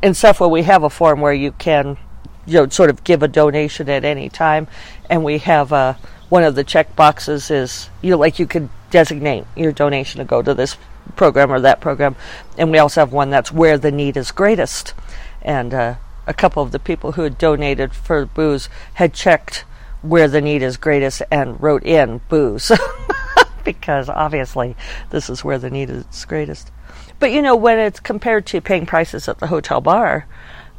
in 0.00 0.12
SFWA, 0.12 0.50
we 0.50 0.62
have 0.62 0.82
a 0.82 0.90
form 0.90 1.20
where 1.20 1.34
you 1.34 1.52
can, 1.52 1.98
you 2.46 2.54
know, 2.54 2.68
sort 2.70 2.88
of 2.88 3.04
give 3.04 3.22
a 3.22 3.28
donation 3.28 3.90
at 3.90 4.06
any 4.06 4.30
time, 4.30 4.68
and 5.10 5.22
we 5.22 5.36
have 5.38 5.70
a 5.70 5.76
uh, 5.76 5.94
one 6.30 6.44
of 6.44 6.54
the 6.54 6.64
check 6.64 6.96
boxes 6.96 7.50
is 7.50 7.90
you 8.02 8.10
know 8.10 8.18
like 8.18 8.38
you 8.38 8.46
could 8.46 8.68
designate 8.90 9.44
your 9.54 9.70
donation 9.70 10.18
to 10.18 10.24
go 10.24 10.42
to 10.42 10.54
this 10.54 10.76
program 11.14 11.52
or 11.52 11.60
that 11.60 11.80
program. 11.80 12.16
And 12.58 12.70
we 12.70 12.78
also 12.78 13.00
have 13.00 13.12
one 13.12 13.30
that's 13.30 13.52
where 13.52 13.78
the 13.78 13.92
need 13.92 14.16
is 14.16 14.32
greatest. 14.32 14.94
And 15.42 15.72
uh, 15.72 15.94
a 16.26 16.34
couple 16.34 16.62
of 16.62 16.72
the 16.72 16.78
people 16.78 17.12
who 17.12 17.22
had 17.22 17.38
donated 17.38 17.94
for 17.94 18.26
booze 18.26 18.68
had 18.94 19.14
checked 19.14 19.64
where 20.02 20.28
the 20.28 20.40
need 20.40 20.62
is 20.62 20.76
greatest 20.76 21.22
and 21.30 21.60
wrote 21.62 21.84
in 21.84 22.20
booze. 22.28 22.72
because 23.64 24.08
obviously 24.08 24.76
this 25.10 25.28
is 25.28 25.44
where 25.44 25.58
the 25.58 25.70
need 25.70 25.90
is 25.90 26.24
greatest. 26.26 26.70
But 27.18 27.32
you 27.32 27.42
know, 27.42 27.56
when 27.56 27.78
it's 27.78 28.00
compared 28.00 28.46
to 28.46 28.60
paying 28.60 28.86
prices 28.86 29.28
at 29.28 29.38
the 29.38 29.46
hotel 29.48 29.80
bar, 29.80 30.26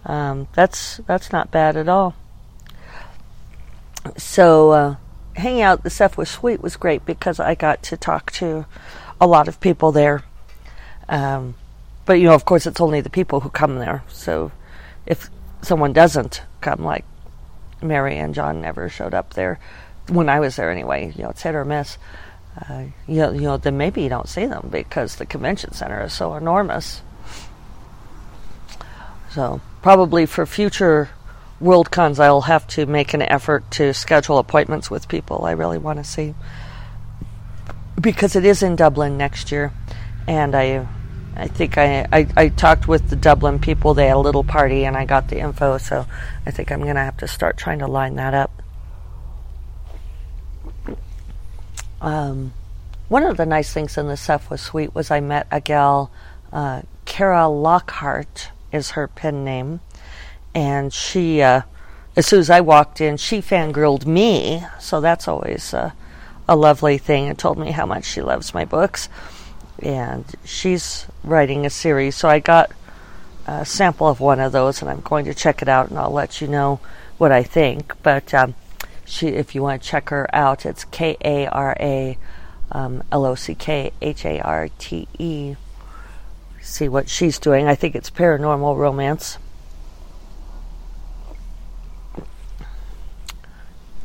um, 0.05 0.47
that's 0.53 0.97
that's 1.05 1.31
not 1.31 1.51
bad 1.51 1.75
at 1.77 1.89
all. 1.89 2.15
So 4.15 4.71
uh, 4.71 4.95
hanging 5.35 5.61
out 5.61 5.79
at 5.79 5.83
the 5.83 5.89
Seth 5.89 6.27
suite, 6.27 6.61
was 6.61 6.77
great 6.77 7.05
because 7.05 7.39
I 7.39 7.55
got 7.55 7.83
to 7.83 7.97
talk 7.97 8.31
to 8.33 8.65
a 9.19 9.27
lot 9.27 9.47
of 9.47 9.59
people 9.59 9.91
there. 9.91 10.23
Um, 11.09 11.55
but 12.05 12.13
you 12.13 12.25
know, 12.25 12.33
of 12.35 12.45
course, 12.45 12.65
it's 12.65 12.81
only 12.81 13.01
the 13.01 13.09
people 13.09 13.41
who 13.41 13.49
come 13.49 13.79
there. 13.79 14.03
So 14.07 14.51
if 15.05 15.29
someone 15.61 15.93
doesn't 15.93 16.41
come, 16.61 16.83
like 16.83 17.05
Mary 17.81 18.17
and 18.17 18.33
John 18.33 18.61
never 18.61 18.89
showed 18.89 19.13
up 19.13 19.33
there 19.33 19.59
when 20.07 20.29
I 20.29 20.39
was 20.39 20.55
there 20.55 20.71
anyway. 20.71 21.13
You 21.15 21.23
know, 21.23 21.29
it's 21.29 21.41
hit 21.41 21.55
or 21.55 21.65
miss. 21.65 21.97
Uh, 22.57 22.85
you, 23.07 23.17
know, 23.17 23.31
you 23.31 23.41
know, 23.41 23.57
then 23.57 23.77
maybe 23.77 24.01
you 24.01 24.09
don't 24.09 24.29
see 24.29 24.45
them 24.45 24.69
because 24.71 25.17
the 25.17 25.25
convention 25.25 25.73
center 25.73 26.03
is 26.03 26.13
so 26.13 26.33
enormous. 26.35 27.01
So 29.29 29.61
probably 29.81 30.25
for 30.25 30.45
future 30.45 31.09
World 31.59 31.91
Cons, 31.91 32.19
I'll 32.19 32.41
have 32.41 32.67
to 32.69 32.85
make 32.85 33.13
an 33.13 33.21
effort 33.21 33.69
to 33.71 33.93
schedule 33.93 34.39
appointments 34.39 34.89
with 34.89 35.07
people 35.07 35.45
I 35.45 35.51
really 35.51 35.77
want 35.77 35.99
to 35.99 36.03
see 36.03 36.33
because 37.99 38.35
it 38.35 38.45
is 38.45 38.63
in 38.63 38.75
Dublin 38.75 39.17
next 39.17 39.51
year, 39.51 39.71
and 40.27 40.55
I, 40.55 40.87
I 41.35 41.47
think 41.47 41.77
I, 41.77 42.07
I, 42.11 42.27
I 42.35 42.49
talked 42.49 42.87
with 42.87 43.09
the 43.09 43.15
Dublin 43.15 43.59
people. 43.59 43.93
They 43.93 44.07
had 44.07 44.15
a 44.15 44.19
little 44.19 44.43
party, 44.43 44.85
and 44.85 44.95
I 44.95 45.05
got 45.05 45.29
the 45.29 45.39
info, 45.39 45.77
so 45.77 46.05
I 46.45 46.51
think 46.51 46.71
I'm 46.71 46.81
going 46.81 46.95
to 46.95 47.01
have 47.01 47.17
to 47.17 47.27
start 47.27 47.57
trying 47.57 47.79
to 47.79 47.87
line 47.87 48.15
that 48.15 48.33
up. 48.33 48.51
Um, 52.01 52.53
one 53.07 53.23
of 53.23 53.37
the 53.37 53.45
nice 53.45 53.73
things 53.73 53.97
in 53.97 54.07
the 54.07 54.17
Seth 54.17 54.59
Suite 54.59 54.93
was 54.93 55.09
I 55.09 55.19
met 55.19 55.47
a 55.51 55.59
gal, 55.59 56.11
uh, 56.51 56.81
Kara 57.05 57.45
Lockharte 57.45 58.49
is 58.71 58.91
her 58.91 59.07
pen 59.07 59.43
name 59.43 59.79
and 60.57 60.91
she, 60.91 61.41
uh, 61.41 61.61
as 62.15 62.25
soon 62.25 62.39
as 62.39 62.49
I 62.49 62.61
walked 62.61 62.99
in, 62.99 63.17
she 63.17 63.41
fangirled 63.41 64.07
me. 64.07 64.63
So 64.79 65.01
that's 65.01 65.27
always 65.27 65.71
uh, 65.71 65.91
a 66.47 66.55
lovely 66.55 66.97
thing, 66.97 67.27
and 67.27 67.37
told 67.37 67.57
me 67.57 67.71
how 67.71 67.85
much 67.85 68.05
she 68.05 68.21
loves 68.21 68.53
my 68.53 68.65
books. 68.65 69.09
And 69.79 70.25
she's 70.43 71.05
writing 71.23 71.65
a 71.65 71.69
series, 71.69 72.15
so 72.15 72.29
I 72.29 72.39
got 72.39 72.71
a 73.45 73.65
sample 73.65 74.07
of 74.07 74.19
one 74.19 74.39
of 74.39 74.51
those, 74.51 74.81
and 74.81 74.89
I'm 74.89 75.01
going 75.01 75.25
to 75.25 75.33
check 75.33 75.61
it 75.61 75.69
out, 75.69 75.89
and 75.89 75.99
I'll 75.99 76.11
let 76.11 76.41
you 76.41 76.47
know 76.47 76.79
what 77.17 77.31
I 77.31 77.43
think. 77.43 77.93
But 78.01 78.33
um, 78.33 78.55
she, 79.05 79.27
if 79.27 79.55
you 79.55 79.61
want 79.61 79.81
to 79.81 79.87
check 79.87 80.09
her 80.09 80.27
out, 80.33 80.65
it's 80.65 80.83
K 80.85 81.17
A 81.23 81.47
R 81.47 81.75
A 81.79 82.17
um, 82.71 83.03
L 83.11 83.25
O 83.25 83.35
C 83.35 83.55
K 83.55 83.91
H 84.01 84.25
A 84.25 84.39
R 84.41 84.69
T 84.79 85.07
E. 85.17 85.55
See 86.61 86.89
what 86.89 87.07
she's 87.07 87.39
doing. 87.39 87.67
I 87.67 87.75
think 87.75 87.95
it's 87.95 88.09
paranormal 88.09 88.77
romance. 88.77 89.37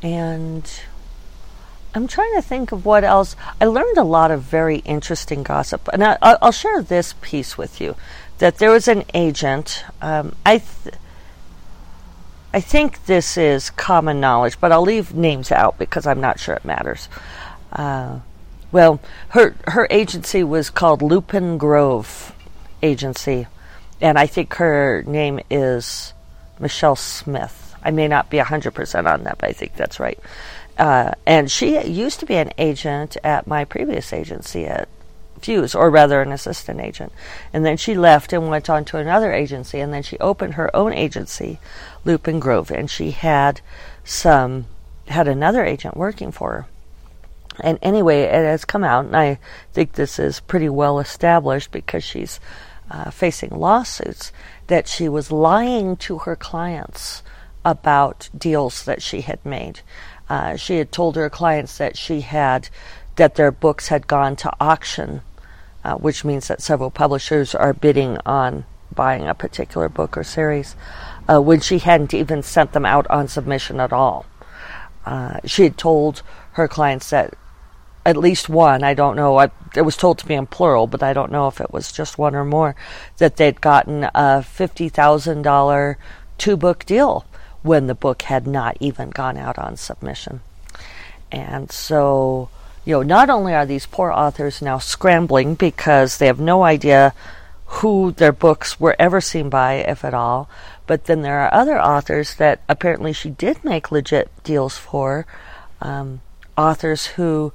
And 0.03 0.71
I'm 1.95 2.07
trying 2.07 2.35
to 2.35 2.43
think 2.43 2.73
of 2.73 2.87
what 2.87 3.05
else. 3.05 3.37
I 3.61 3.67
learned 3.67 3.99
a 3.99 4.05
lot 4.05 4.31
of 4.31 4.43
very 4.43 4.79
interesting 4.79 5.43
gossip, 5.43 5.89
and 5.93 6.03
I, 6.03 6.37
will 6.41 6.53
share 6.53 6.83
this 6.83 7.15
piece 7.21 7.59
with 7.59 7.81
you. 7.81 7.97
That 8.39 8.59
there 8.59 8.71
was 8.71 8.89
an 8.89 9.05
agent. 9.13 9.85
Um, 10.01 10.35
I, 10.45 10.59
th- 10.59 10.95
I 12.53 12.61
think 12.61 13.05
this 13.05 13.37
is 13.37 13.71
common 13.71 14.21
knowledge, 14.21 14.59
but 14.59 14.73
I'll 14.73 14.83
leave 14.83 15.15
names 15.15 15.53
out 15.53 15.79
because 15.79 16.07
I'm 16.07 16.21
not 16.21 16.41
sure 16.41 16.55
it 16.55 16.65
matters. 16.65 17.09
Uh, 17.71 18.21
well, 18.73 19.01
her 19.29 19.55
her 19.69 19.87
agency 19.91 20.43
was 20.43 20.71
called 20.71 21.03
Lupin 21.03 21.59
Grove 21.59 22.35
Agency, 22.83 23.47
and 24.01 24.19
I 24.19 24.27
think 24.27 24.55
her 24.55 25.05
name 25.07 25.41
is 25.51 26.15
Michelle 26.59 26.97
Smith. 26.97 27.75
I 27.85 27.91
may 27.91 28.09
not 28.09 28.31
be 28.31 28.39
100% 28.39 29.13
on 29.13 29.25
that, 29.25 29.39
but 29.39 29.49
I 29.49 29.53
think 29.53 29.75
that's 29.75 29.99
right. 29.99 30.19
Uh, 30.79 31.13
and 31.27 31.51
she 31.51 31.81
used 31.87 32.21
to 32.21 32.27
be 32.27 32.37
an 32.37 32.53
agent 32.59 33.17
at 33.23 33.47
my 33.47 33.65
previous 33.65 34.13
agency 34.13 34.67
at 34.67 34.89
Fuse, 35.41 35.75
or 35.75 35.91
rather 35.91 36.23
an 36.23 36.33
assistant 36.33 36.81
agent. 36.81 37.13
And 37.53 37.67
then 37.67 37.77
she 37.77 37.95
left 37.95 38.33
and 38.33 38.49
went 38.49 38.71
on 38.71 38.85
to 38.87 38.99
another 38.99 39.33
agency, 39.33 39.81
and 39.81 39.93
then 39.93 40.03
she 40.03 40.19
opened 40.19 40.55
her 40.55 40.75
own 40.75 40.93
agency, 40.93 41.59
Lupin 42.05 42.41
Grove, 42.41 42.71
and 42.71 42.91
she 42.91 43.11
had 43.11 43.61
some 44.05 44.67
had 45.09 45.29
another 45.29 45.65
agent 45.65 45.97
working 45.97 46.31
for 46.31 46.53
her. 46.53 46.67
And 47.61 47.79
anyway, 47.83 48.23
it 48.23 48.33
has 48.33 48.65
come 48.65 48.85
out, 48.85 49.05
and 49.05 49.17
I 49.17 49.39
think 49.73 49.93
this 49.93 50.19
is 50.19 50.41
pretty 50.41 50.69
well 50.69 51.01
established 51.01 51.71
because 51.71 52.03
she's 52.03 52.41
uh, 52.91 53.11
facing 53.11 53.51
lawsuits 53.51 54.33
that 54.69 54.89
she 54.89 55.09
was 55.09 55.33
lying 55.33 55.97
to 55.97 56.19
her 56.19 56.37
clients 56.37 57.23
about 57.65 58.29
deals 58.37 58.85
that 58.85 59.03
she 59.03 59.21
had 59.23 59.45
made. 59.45 59.81
Uh, 60.33 60.57
she 60.57 60.79
had 60.79 60.91
told 60.91 61.15
her 61.15 61.29
clients 61.29 61.77
that 61.77 61.95
she 61.95 62.23
had 62.23 62.71
that 63.17 63.35
their 63.35 63.53
books 63.53 63.89
had 63.89 64.07
gone 64.07 64.35
to 64.35 64.51
auction, 64.59 65.21
uh, 65.85 65.95
which 65.97 66.25
means 66.25 66.49
that 66.49 66.63
several 66.63 66.91
publishers 66.91 67.55
are 67.55 67.75
bidding 67.75 68.17
on 68.25 68.65
buying 68.95 69.29
a 69.29 69.35
particular 69.35 69.91
book 69.91 70.17
or 70.17 70.25
series, 70.25 70.75
uh, 71.29 71.39
when 71.39 71.61
she 71.61 71.81
hadn't 71.81 72.15
even 72.15 72.43
sent 72.43 72.73
them 72.73 72.87
out 72.87 73.07
on 73.11 73.29
submission 73.29 73.79
at 73.79 73.93
all. 73.93 74.25
Uh, 75.05 75.39
she 75.45 75.65
had 75.65 75.77
told 75.77 76.23
her 76.53 76.67
clients 76.67 77.11
that 77.11 77.35
at 78.07 78.17
least 78.17 78.49
one, 78.49 78.83
I 78.83 78.95
don't 78.95 79.17
know, 79.17 79.37
I, 79.37 79.51
it 79.77 79.83
was 79.83 79.99
told 79.99 80.17
to 80.21 80.29
me 80.29 80.35
in 80.37 80.47
plural, 80.47 80.87
but 80.87 81.03
I 81.03 81.13
don't 81.13 81.31
know 81.31 81.47
if 81.49 81.61
it 81.61 81.75
was 81.75 81.93
just 81.93 82.17
one 82.17 82.35
or 82.35 82.47
more, 82.47 82.75
that 83.19 83.37
they'd 83.37 83.61
gotten 83.61 84.05
a 84.05 84.41
$50,000 84.41 85.97
two 86.39 86.57
book 86.57 86.87
deal 86.87 87.27
when 87.63 87.87
the 87.87 87.95
book 87.95 88.23
had 88.23 88.47
not 88.47 88.77
even 88.81 89.11
gone 89.11 89.37
out 89.37 89.59
on 89.59 89.77
submission. 89.77 90.41
And 91.31 91.71
so, 91.71 92.49
you 92.85 92.95
know, 92.95 93.03
not 93.03 93.31
only 93.31 93.55
are 93.55 93.67
these 93.67 93.87
poor 93.87 94.11
authors 94.11 94.61
now 94.61 94.79
scrambling 94.79 95.55
because 95.55 96.19
they 96.19 96.27
have 96.27 96.41
no 96.41 96.65
idea 96.65 97.15
who 97.67 98.13
their 98.13 98.33
books 98.33 98.79
were 98.79 98.97
ever 98.99 99.21
seen 99.21 99.49
by, 99.49 99.75
if 99.75 100.05
at 100.05 100.13
all, 100.13 100.49
but 100.87 101.07
then 101.07 101.23
there 101.23 101.41
are 101.41 101.55
other 101.55 101.81
authors 101.81 102.35
that 102.35 102.61
apparently 102.69 103.13
she 103.13 103.31
did 103.31 103.65
make 103.65 103.91
legit 103.91 104.31
deals 104.45 104.77
for, 104.77 105.25
um, 105.81 106.21
authors 106.57 107.07
who, 107.07 107.53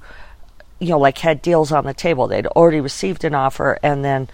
you 0.80 0.88
know, 0.88 0.98
like 0.98 1.18
had 1.18 1.40
deals 1.40 1.70
on 1.70 1.84
the 1.84 1.94
table. 1.94 2.26
They'd 2.26 2.46
already 2.48 2.80
received 2.80 3.24
an 3.24 3.34
offer 3.34 3.78
and 3.82 4.04
then 4.04 4.28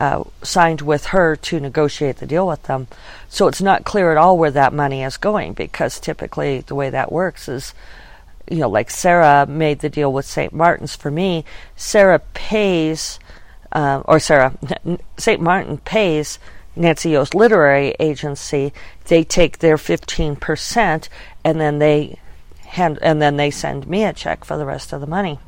uh, 0.00 0.24
signed 0.42 0.80
with 0.80 1.06
her 1.06 1.36
to 1.36 1.60
negotiate 1.60 2.16
the 2.16 2.26
deal 2.26 2.46
with 2.46 2.62
them. 2.62 2.88
So 3.28 3.46
it's 3.48 3.60
not 3.60 3.84
clear 3.84 4.10
at 4.10 4.16
all 4.16 4.38
where 4.38 4.50
that 4.50 4.72
money 4.72 5.02
is 5.02 5.18
going 5.18 5.52
because 5.52 6.00
typically 6.00 6.60
the 6.60 6.74
way 6.74 6.88
that 6.88 7.12
works 7.12 7.48
is, 7.48 7.74
you 8.50 8.56
know, 8.56 8.68
like 8.70 8.90
Sarah 8.90 9.46
made 9.46 9.80
the 9.80 9.90
deal 9.90 10.10
with 10.10 10.24
St. 10.24 10.54
Martin's 10.54 10.96
for 10.96 11.10
me. 11.10 11.44
Sarah 11.76 12.18
pays, 12.18 13.20
uh, 13.72 14.02
or 14.06 14.18
Sarah, 14.18 14.54
St. 15.18 15.40
Martin 15.40 15.76
pays 15.76 16.38
Nancy 16.74 17.10
Yost 17.10 17.34
Literary 17.34 17.94
Agency. 18.00 18.72
They 19.04 19.22
take 19.22 19.58
their 19.58 19.76
15% 19.76 21.08
and 21.44 21.60
then 21.60 21.78
they 21.78 22.18
hand, 22.64 22.98
and 23.02 23.20
then 23.20 23.36
they 23.36 23.50
send 23.50 23.86
me 23.86 24.04
a 24.04 24.14
check 24.14 24.46
for 24.46 24.56
the 24.56 24.64
rest 24.64 24.94
of 24.94 25.02
the 25.02 25.06
money. 25.06 25.38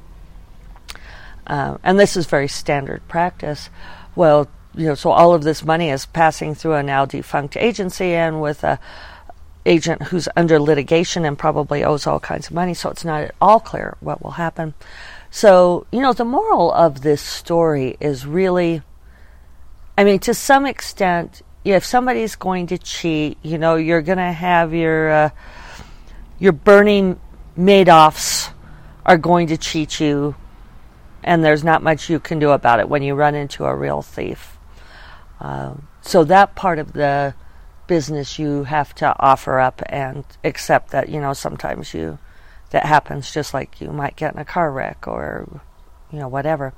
Uh, 1.47 1.79
and 1.83 1.99
this 1.99 2.19
is 2.19 2.27
very 2.27 2.49
standard 2.49 3.07
practice 3.09 3.71
well, 4.15 4.49
you 4.75 4.87
know, 4.87 4.95
so 4.95 5.11
all 5.11 5.35
of 5.35 5.43
this 5.43 5.65
money 5.65 5.91
is 5.91 6.07
passing 6.07 6.55
through 6.55 6.75
a 6.75 6.83
now 6.83 7.05
defunct 7.05 7.57
agency 7.57 8.15
and 8.15 8.41
with 8.41 8.65
a 8.65 8.79
agent 9.65 10.03
who's 10.05 10.29
under 10.37 10.59
litigation 10.59 11.25
and 11.25 11.39
probably 11.39 11.85
owes 11.85 12.07
all 12.07 12.19
kinds 12.19 12.49
of 12.49 12.55
money, 12.55 12.75
so 12.75 12.91
it's 12.91 13.05
not 13.05 13.23
at 13.23 13.35
all 13.41 13.61
clear 13.61 13.97
what 14.01 14.23
will 14.23 14.33
happen. 14.33 14.75
So, 15.31 15.87
you 15.93 16.01
know, 16.01 16.13
the 16.13 16.25
moral 16.25 16.73
of 16.73 17.03
this 17.03 17.23
story 17.23 17.97
is 18.01 18.27
really, 18.27 18.83
I 19.97 20.05
mean, 20.05 20.19
to 20.21 20.35
some 20.35 20.67
extent, 20.67 21.43
if 21.65 21.85
somebody's 21.85 22.35
going 22.35 22.67
to 22.69 22.79
cheat, 22.79 23.39
you 23.43 23.57
know, 23.57 23.77
you're 23.77 24.03
going 24.03 24.19
to 24.19 24.33
have 24.33 24.75
your 24.75 25.11
uh, 25.11 25.31
your 26.39 26.53
Bernie 26.53 27.15
Madoffs 27.57 28.51
are 29.07 29.17
going 29.17 29.47
to 29.49 29.57
cheat 29.57 30.01
you 30.01 30.35
and 31.25 31.45
there's 31.45 31.65
not 31.65 31.83
much 31.83 32.11
you 32.11 32.19
can 32.21 32.39
do 32.39 32.51
about 32.51 32.81
it 32.81 32.89
when 32.89 33.03
you 33.03 33.15
run 33.15 33.35
into 33.35 33.65
a 33.65 33.75
real 33.75 34.03
thief. 34.03 34.59
Uh, 35.41 35.75
so 36.03 36.25
that 36.25 36.55
part 36.55 36.79
of 36.79 36.93
the 36.93 37.35
business 37.87 38.39
you 38.39 38.65
have 38.65 38.95
to 38.95 39.15
offer 39.19 39.59
up 39.59 39.83
and 39.87 40.25
accept 40.45 40.91
that 40.91 41.09
you 41.09 41.21
know 41.21 41.33
sometimes 41.33 41.93
you 41.93 42.19
that 42.71 42.87
happens 42.87 43.33
just 43.33 43.53
like 43.53 43.81
you 43.81 43.91
might 43.91 44.17
get 44.17 44.33
in 44.33 44.41
a 44.41 44.45
car 44.45 44.71
wreck 44.71 45.07
or 45.07 45.61
you 46.13 46.19
know 46.19 46.29
whatever 46.29 46.73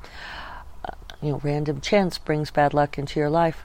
uh, 0.85 0.95
you 1.23 1.31
know 1.31 1.41
random 1.45 1.81
chance 1.81 2.19
brings 2.19 2.51
bad 2.51 2.75
luck 2.75 2.99
into 2.99 3.21
your 3.21 3.31
life 3.31 3.65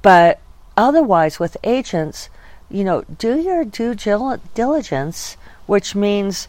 but 0.00 0.40
otherwise 0.76 1.38
with 1.38 1.56
agents 1.64 2.30
you 2.70 2.84
know 2.84 3.02
do 3.18 3.38
your 3.38 3.64
due 3.64 3.94
diligence 3.94 5.36
which 5.66 5.94
means 5.94 6.48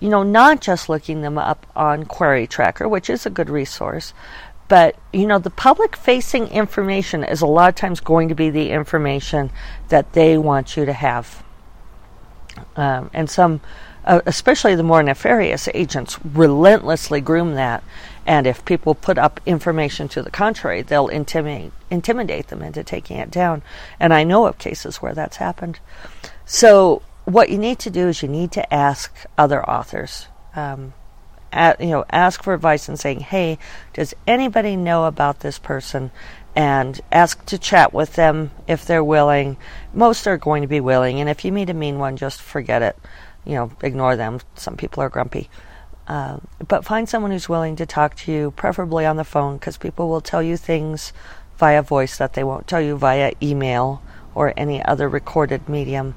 you 0.00 0.08
know, 0.08 0.22
not 0.22 0.60
just 0.60 0.88
looking 0.88 1.20
them 1.20 1.38
up 1.38 1.66
on 1.76 2.04
Query 2.04 2.46
Tracker, 2.46 2.88
which 2.88 3.08
is 3.08 3.26
a 3.26 3.30
good 3.30 3.50
resource, 3.50 4.12
but 4.68 4.96
you 5.12 5.26
know, 5.26 5.38
the 5.38 5.50
public 5.50 5.96
facing 5.96 6.48
information 6.48 7.22
is 7.22 7.40
a 7.40 7.46
lot 7.46 7.68
of 7.68 7.74
times 7.74 8.00
going 8.00 8.28
to 8.28 8.34
be 8.34 8.50
the 8.50 8.70
information 8.70 9.50
that 9.88 10.12
they 10.12 10.38
want 10.38 10.76
you 10.76 10.84
to 10.84 10.92
have. 10.92 11.42
Um, 12.76 13.10
and 13.12 13.28
some 13.30 13.60
uh, 14.04 14.20
especially 14.26 14.74
the 14.74 14.82
more 14.82 15.02
nefarious 15.02 15.68
agents, 15.74 16.18
relentlessly 16.24 17.20
groom 17.20 17.54
that. 17.54 17.84
And 18.26 18.46
if 18.46 18.64
people 18.64 18.94
put 18.94 19.18
up 19.18 19.40
information 19.44 20.08
to 20.08 20.22
the 20.22 20.30
contrary, 20.30 20.82
they'll 20.82 21.08
intimidate 21.08 21.72
intimidate 21.90 22.48
them 22.48 22.62
into 22.62 22.84
taking 22.84 23.16
it 23.18 23.30
down. 23.30 23.62
And 23.98 24.14
I 24.14 24.24
know 24.24 24.46
of 24.46 24.58
cases 24.58 24.96
where 24.96 25.12
that's 25.12 25.38
happened. 25.38 25.80
So 26.46 27.02
what 27.32 27.50
you 27.50 27.58
need 27.58 27.78
to 27.80 27.90
do 27.90 28.08
is 28.08 28.22
you 28.22 28.28
need 28.28 28.52
to 28.52 28.74
ask 28.74 29.26
other 29.36 29.68
authors. 29.68 30.26
Um, 30.54 30.94
at, 31.52 31.80
you 31.80 31.88
know, 31.88 32.04
ask 32.10 32.42
for 32.42 32.54
advice 32.54 32.88
and 32.88 32.98
saying, 32.98 33.20
"Hey, 33.20 33.58
does 33.92 34.14
anybody 34.26 34.76
know 34.76 35.04
about 35.04 35.40
this 35.40 35.58
person?" 35.58 36.10
And 36.54 37.00
ask 37.10 37.44
to 37.46 37.58
chat 37.58 37.92
with 37.92 38.14
them 38.14 38.50
if 38.66 38.84
they're 38.84 39.04
willing. 39.04 39.56
Most 39.92 40.26
are 40.26 40.36
going 40.36 40.62
to 40.62 40.68
be 40.68 40.80
willing, 40.80 41.20
and 41.20 41.28
if 41.28 41.44
you 41.44 41.52
meet 41.52 41.70
a 41.70 41.74
mean 41.74 41.98
one, 41.98 42.16
just 42.16 42.40
forget 42.40 42.82
it. 42.82 42.96
You 43.44 43.54
know, 43.54 43.70
ignore 43.82 44.16
them. 44.16 44.40
Some 44.54 44.76
people 44.76 45.02
are 45.02 45.08
grumpy. 45.08 45.48
Uh, 46.06 46.38
but 46.66 46.84
find 46.84 47.08
someone 47.08 47.30
who's 47.30 47.48
willing 47.48 47.76
to 47.76 47.86
talk 47.86 48.16
to 48.16 48.32
you, 48.32 48.50
preferably 48.52 49.06
on 49.06 49.16
the 49.16 49.24
phone, 49.24 49.56
because 49.56 49.76
people 49.76 50.08
will 50.08 50.20
tell 50.20 50.42
you 50.42 50.56
things 50.56 51.12
via 51.56 51.82
voice 51.82 52.16
that 52.16 52.32
they 52.32 52.42
won't 52.42 52.66
tell 52.66 52.80
you 52.80 52.96
via 52.96 53.32
email 53.40 54.02
or 54.34 54.52
any 54.56 54.84
other 54.84 55.08
recorded 55.08 55.68
medium. 55.68 56.16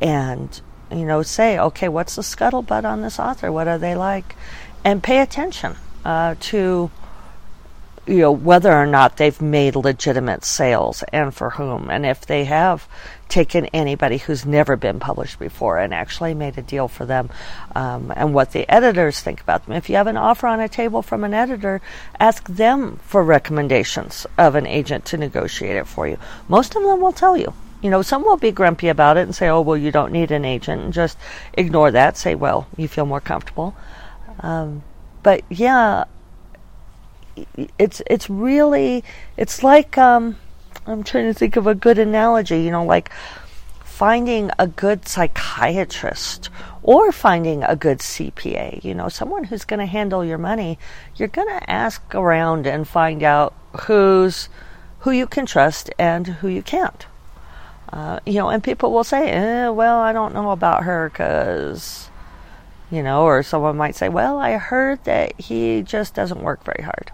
And 0.00 0.60
you 0.90 1.04
know, 1.04 1.22
say, 1.22 1.58
okay, 1.58 1.88
what's 1.88 2.16
the 2.16 2.22
scuttlebutt 2.22 2.84
on 2.84 3.02
this 3.02 3.18
author? 3.18 3.52
What 3.52 3.68
are 3.68 3.78
they 3.78 3.94
like? 3.94 4.36
And 4.84 5.02
pay 5.02 5.20
attention 5.20 5.76
uh, 6.04 6.36
to, 6.40 6.90
you 8.06 8.18
know, 8.18 8.32
whether 8.32 8.72
or 8.72 8.86
not 8.86 9.16
they've 9.18 9.40
made 9.40 9.76
legitimate 9.76 10.44
sales 10.44 11.02
and 11.12 11.34
for 11.34 11.50
whom. 11.50 11.90
And 11.90 12.06
if 12.06 12.24
they 12.24 12.44
have 12.44 12.88
taken 13.28 13.66
anybody 13.66 14.16
who's 14.16 14.46
never 14.46 14.76
been 14.76 14.98
published 14.98 15.38
before 15.38 15.76
and 15.78 15.92
actually 15.92 16.32
made 16.32 16.56
a 16.56 16.62
deal 16.62 16.88
for 16.88 17.04
them 17.04 17.28
um, 17.74 18.10
and 18.16 18.32
what 18.32 18.52
the 18.52 18.66
editors 18.72 19.20
think 19.20 19.42
about 19.42 19.66
them. 19.66 19.76
If 19.76 19.90
you 19.90 19.96
have 19.96 20.06
an 20.06 20.16
offer 20.16 20.46
on 20.46 20.60
a 20.60 20.68
table 20.68 21.02
from 21.02 21.22
an 21.24 21.34
editor, 21.34 21.82
ask 22.18 22.48
them 22.48 22.98
for 23.02 23.22
recommendations 23.22 24.26
of 24.38 24.54
an 24.54 24.66
agent 24.66 25.04
to 25.06 25.18
negotiate 25.18 25.76
it 25.76 25.86
for 25.86 26.08
you. 26.08 26.16
Most 26.48 26.74
of 26.74 26.82
them 26.82 27.02
will 27.02 27.12
tell 27.12 27.36
you 27.36 27.52
you 27.82 27.90
know, 27.90 28.02
some 28.02 28.22
will 28.22 28.36
be 28.36 28.50
grumpy 28.50 28.88
about 28.88 29.16
it 29.16 29.22
and 29.22 29.34
say, 29.34 29.48
"Oh, 29.48 29.60
well, 29.60 29.76
you 29.76 29.92
don't 29.92 30.12
need 30.12 30.30
an 30.30 30.44
agent," 30.44 30.82
and 30.82 30.92
just 30.92 31.18
ignore 31.54 31.90
that. 31.90 32.16
Say, 32.16 32.34
"Well, 32.34 32.66
you 32.76 32.88
feel 32.88 33.06
more 33.06 33.20
comfortable." 33.20 33.74
Um, 34.40 34.82
but 35.22 35.42
yeah, 35.48 36.04
it's 37.78 38.02
it's 38.06 38.28
really 38.28 39.04
it's 39.36 39.62
like 39.62 39.96
um, 39.98 40.36
I'm 40.86 41.04
trying 41.04 41.26
to 41.26 41.34
think 41.34 41.56
of 41.56 41.66
a 41.66 41.74
good 41.74 41.98
analogy. 41.98 42.62
You 42.62 42.70
know, 42.70 42.84
like 42.84 43.10
finding 43.84 44.50
a 44.58 44.66
good 44.66 45.08
psychiatrist 45.08 46.50
or 46.82 47.12
finding 47.12 47.62
a 47.64 47.76
good 47.76 47.98
CPA. 47.98 48.82
You 48.84 48.94
know, 48.94 49.08
someone 49.08 49.44
who's 49.44 49.64
going 49.64 49.80
to 49.80 49.86
handle 49.86 50.24
your 50.24 50.38
money. 50.38 50.78
You're 51.16 51.28
going 51.28 51.48
to 51.48 51.70
ask 51.70 52.14
around 52.14 52.66
and 52.66 52.88
find 52.88 53.22
out 53.22 53.54
who's 53.82 54.48
who 55.00 55.10
you 55.12 55.26
can 55.26 55.46
trust 55.46 55.90
and 55.98 56.26
who 56.26 56.48
you 56.48 56.62
can't. 56.62 57.06
Uh, 57.92 58.20
you 58.26 58.34
know, 58.34 58.50
and 58.50 58.62
people 58.62 58.92
will 58.92 59.04
say, 59.04 59.30
eh, 59.30 59.68
well, 59.68 59.98
I 59.98 60.12
don't 60.12 60.34
know 60.34 60.50
about 60.50 60.84
her 60.84 61.08
because, 61.08 62.10
you 62.90 63.02
know, 63.02 63.22
or 63.24 63.42
someone 63.42 63.76
might 63.76 63.96
say, 63.96 64.08
well, 64.08 64.38
I 64.38 64.52
heard 64.52 65.02
that 65.04 65.40
he 65.40 65.82
just 65.82 66.14
doesn't 66.14 66.42
work 66.42 66.62
very 66.64 66.82
hard. 66.82 67.10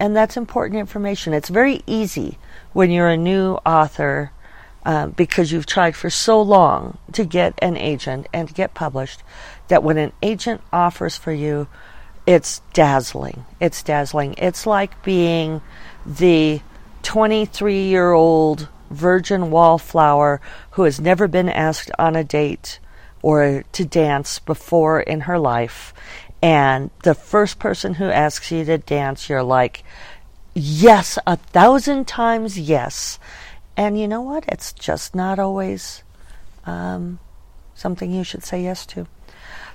And 0.00 0.16
that's 0.16 0.36
important 0.36 0.80
information. 0.80 1.34
It's 1.34 1.50
very 1.50 1.82
easy 1.86 2.38
when 2.72 2.90
you're 2.90 3.08
a 3.08 3.16
new 3.16 3.54
author 3.66 4.32
uh, 4.84 5.08
because 5.08 5.52
you've 5.52 5.66
tried 5.66 5.94
for 5.94 6.08
so 6.08 6.40
long 6.40 6.96
to 7.12 7.24
get 7.24 7.54
an 7.58 7.76
agent 7.76 8.26
and 8.32 8.48
to 8.48 8.54
get 8.54 8.74
published 8.74 9.22
that 9.68 9.82
when 9.82 9.98
an 9.98 10.12
agent 10.22 10.62
offers 10.72 11.16
for 11.16 11.32
you, 11.32 11.68
it's 12.26 12.60
dazzling. 12.72 13.44
It's 13.60 13.82
dazzling. 13.82 14.34
It's 14.38 14.66
like 14.66 15.02
being 15.02 15.60
the 16.06 16.60
23 17.02 17.82
year 17.84 18.12
old 18.12 18.68
virgin 18.90 19.50
wallflower 19.50 20.40
who 20.72 20.82
has 20.82 21.00
never 21.00 21.28
been 21.28 21.48
asked 21.48 21.90
on 21.98 22.16
a 22.16 22.24
date 22.24 22.78
or 23.22 23.64
to 23.72 23.84
dance 23.84 24.38
before 24.38 25.00
in 25.00 25.22
her 25.22 25.38
life. 25.38 25.94
And 26.42 26.90
the 27.02 27.14
first 27.14 27.58
person 27.58 27.94
who 27.94 28.06
asks 28.06 28.50
you 28.50 28.64
to 28.64 28.78
dance, 28.78 29.28
you're 29.28 29.42
like, 29.42 29.84
yes, 30.54 31.18
a 31.26 31.36
thousand 31.36 32.06
times 32.06 32.58
yes. 32.58 33.18
And 33.76 33.98
you 33.98 34.08
know 34.08 34.22
what? 34.22 34.44
It's 34.48 34.72
just 34.72 35.14
not 35.14 35.38
always 35.38 36.02
um, 36.64 37.18
something 37.74 38.12
you 38.12 38.24
should 38.24 38.44
say 38.44 38.62
yes 38.62 38.86
to. 38.86 39.06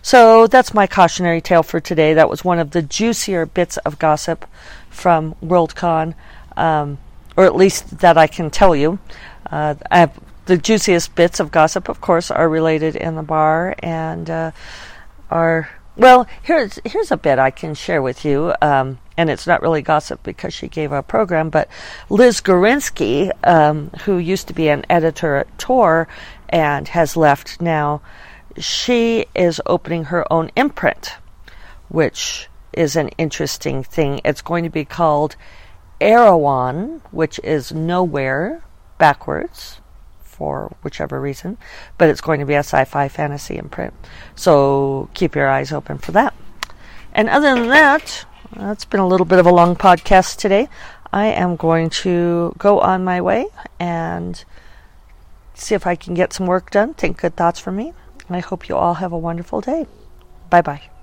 So 0.02 0.46
that's 0.46 0.74
my 0.74 0.86
cautionary 0.86 1.42
tale 1.42 1.64
for 1.64 1.80
today. 1.80 2.14
That 2.14 2.30
was 2.30 2.46
one 2.46 2.60
of 2.60 2.72
the 2.72 2.84
juicier 2.84 3.46
bits 3.46 3.78
of 3.78 3.98
gossip 3.98 4.46
from 4.90 5.34
Worldcon. 5.44 6.14
Um, 6.56 7.00
or 7.38 7.46
at 7.46 7.56
least 7.56 8.00
that 8.00 8.18
I 8.18 8.28
can 8.28 8.50
tell 8.50 8.76
you. 8.76 9.00
Uh, 9.50 9.76
the 10.46 10.58
juiciest 10.58 11.16
bits 11.16 11.40
of 11.40 11.52
gossip, 11.52 11.90
of 11.90 12.02
course, 12.02 12.30
are 12.32 12.48
related 12.48 12.96
in 12.96 13.16
the 13.16 13.24
bar 13.24 13.76
and 13.80 14.30
uh, 14.30 14.52
are 15.30 15.70
well. 15.96 16.28
Here's 16.44 16.80
here's 16.86 17.12
a 17.12 17.18
bit 17.18 17.40
I 17.40 17.52
can 17.52 17.74
share 17.74 18.02
with 18.02 18.26
you, 18.26 18.54
um, 18.62 19.00
and 19.18 19.30
it's 19.30 19.48
not 19.48 19.62
really 19.62 19.82
gossip 19.82 20.22
because 20.24 20.54
she 20.54 20.68
gave 20.68 20.92
a 20.92 21.02
program, 21.02 21.50
but 21.50 21.68
Liz 22.10 22.42
Gorinsky, 22.42 23.32
um, 23.44 23.90
who 24.04 24.18
used 24.18 24.48
to 24.48 24.54
be 24.54 24.70
an 24.70 24.86
editor 24.90 25.36
at 25.38 25.58
Tor 25.58 26.08
and 26.50 26.88
has 26.90 27.18
left 27.18 27.60
now, 27.60 28.02
she 28.58 29.26
is 29.34 29.60
opening 29.66 30.06
her 30.06 30.32
own 30.32 30.52
imprint, 30.56 31.16
which 31.90 32.50
is 32.72 32.96
an 32.96 33.10
interesting 33.18 33.84
thing. 33.84 34.22
It's 34.24 34.42
going 34.42 34.64
to 34.64 34.70
be 34.70 34.86
called 34.86 35.36
Erewhon, 36.06 37.02
which 37.10 37.40
is 37.44 37.74
nowhere 37.74 38.64
backwards 39.00 39.82
for 40.22 40.76
whichever 40.84 41.20
reason, 41.20 41.58
but 41.98 42.10
it's 42.10 42.22
going 42.22 42.40
to 42.42 42.46
be 42.46 42.54
a 42.54 42.60
sci 42.60 42.86
fi 42.86 43.08
fantasy 43.08 43.58
imprint. 43.58 43.94
So 44.36 45.10
keep 45.16 45.36
your 45.36 45.50
eyes 45.50 45.72
open 45.72 45.98
for 45.98 46.12
that. 46.12 46.36
And 47.12 47.28
other 47.28 47.56
than 47.56 47.70
that, 47.70 48.26
it's 48.56 48.86
been 48.86 49.00
a 49.00 49.08
little 49.08 49.26
bit 49.26 49.40
of 49.40 49.48
a 49.48 49.52
long 49.52 49.76
podcast 49.76 50.38
today. 50.38 50.70
I 51.12 51.26
am 51.28 51.56
going 51.56 51.90
to 52.02 52.54
go 52.60 52.82
on 52.82 53.04
my 53.04 53.20
way 53.22 53.48
and 53.80 54.44
see 55.56 55.74
if 55.74 55.88
I 55.88 55.96
can 55.96 56.14
get 56.14 56.34
some 56.34 56.46
work 56.46 56.70
done. 56.70 56.94
Think 56.94 57.22
good 57.22 57.36
thoughts 57.36 57.60
for 57.60 57.72
me. 57.72 57.94
And 58.28 58.36
I 58.36 58.42
hope 58.42 58.70
you 58.70 58.76
all 58.76 58.96
have 58.96 59.12
a 59.12 59.18
wonderful 59.18 59.62
day. 59.62 59.88
Bye 60.52 60.62
bye. 60.62 60.95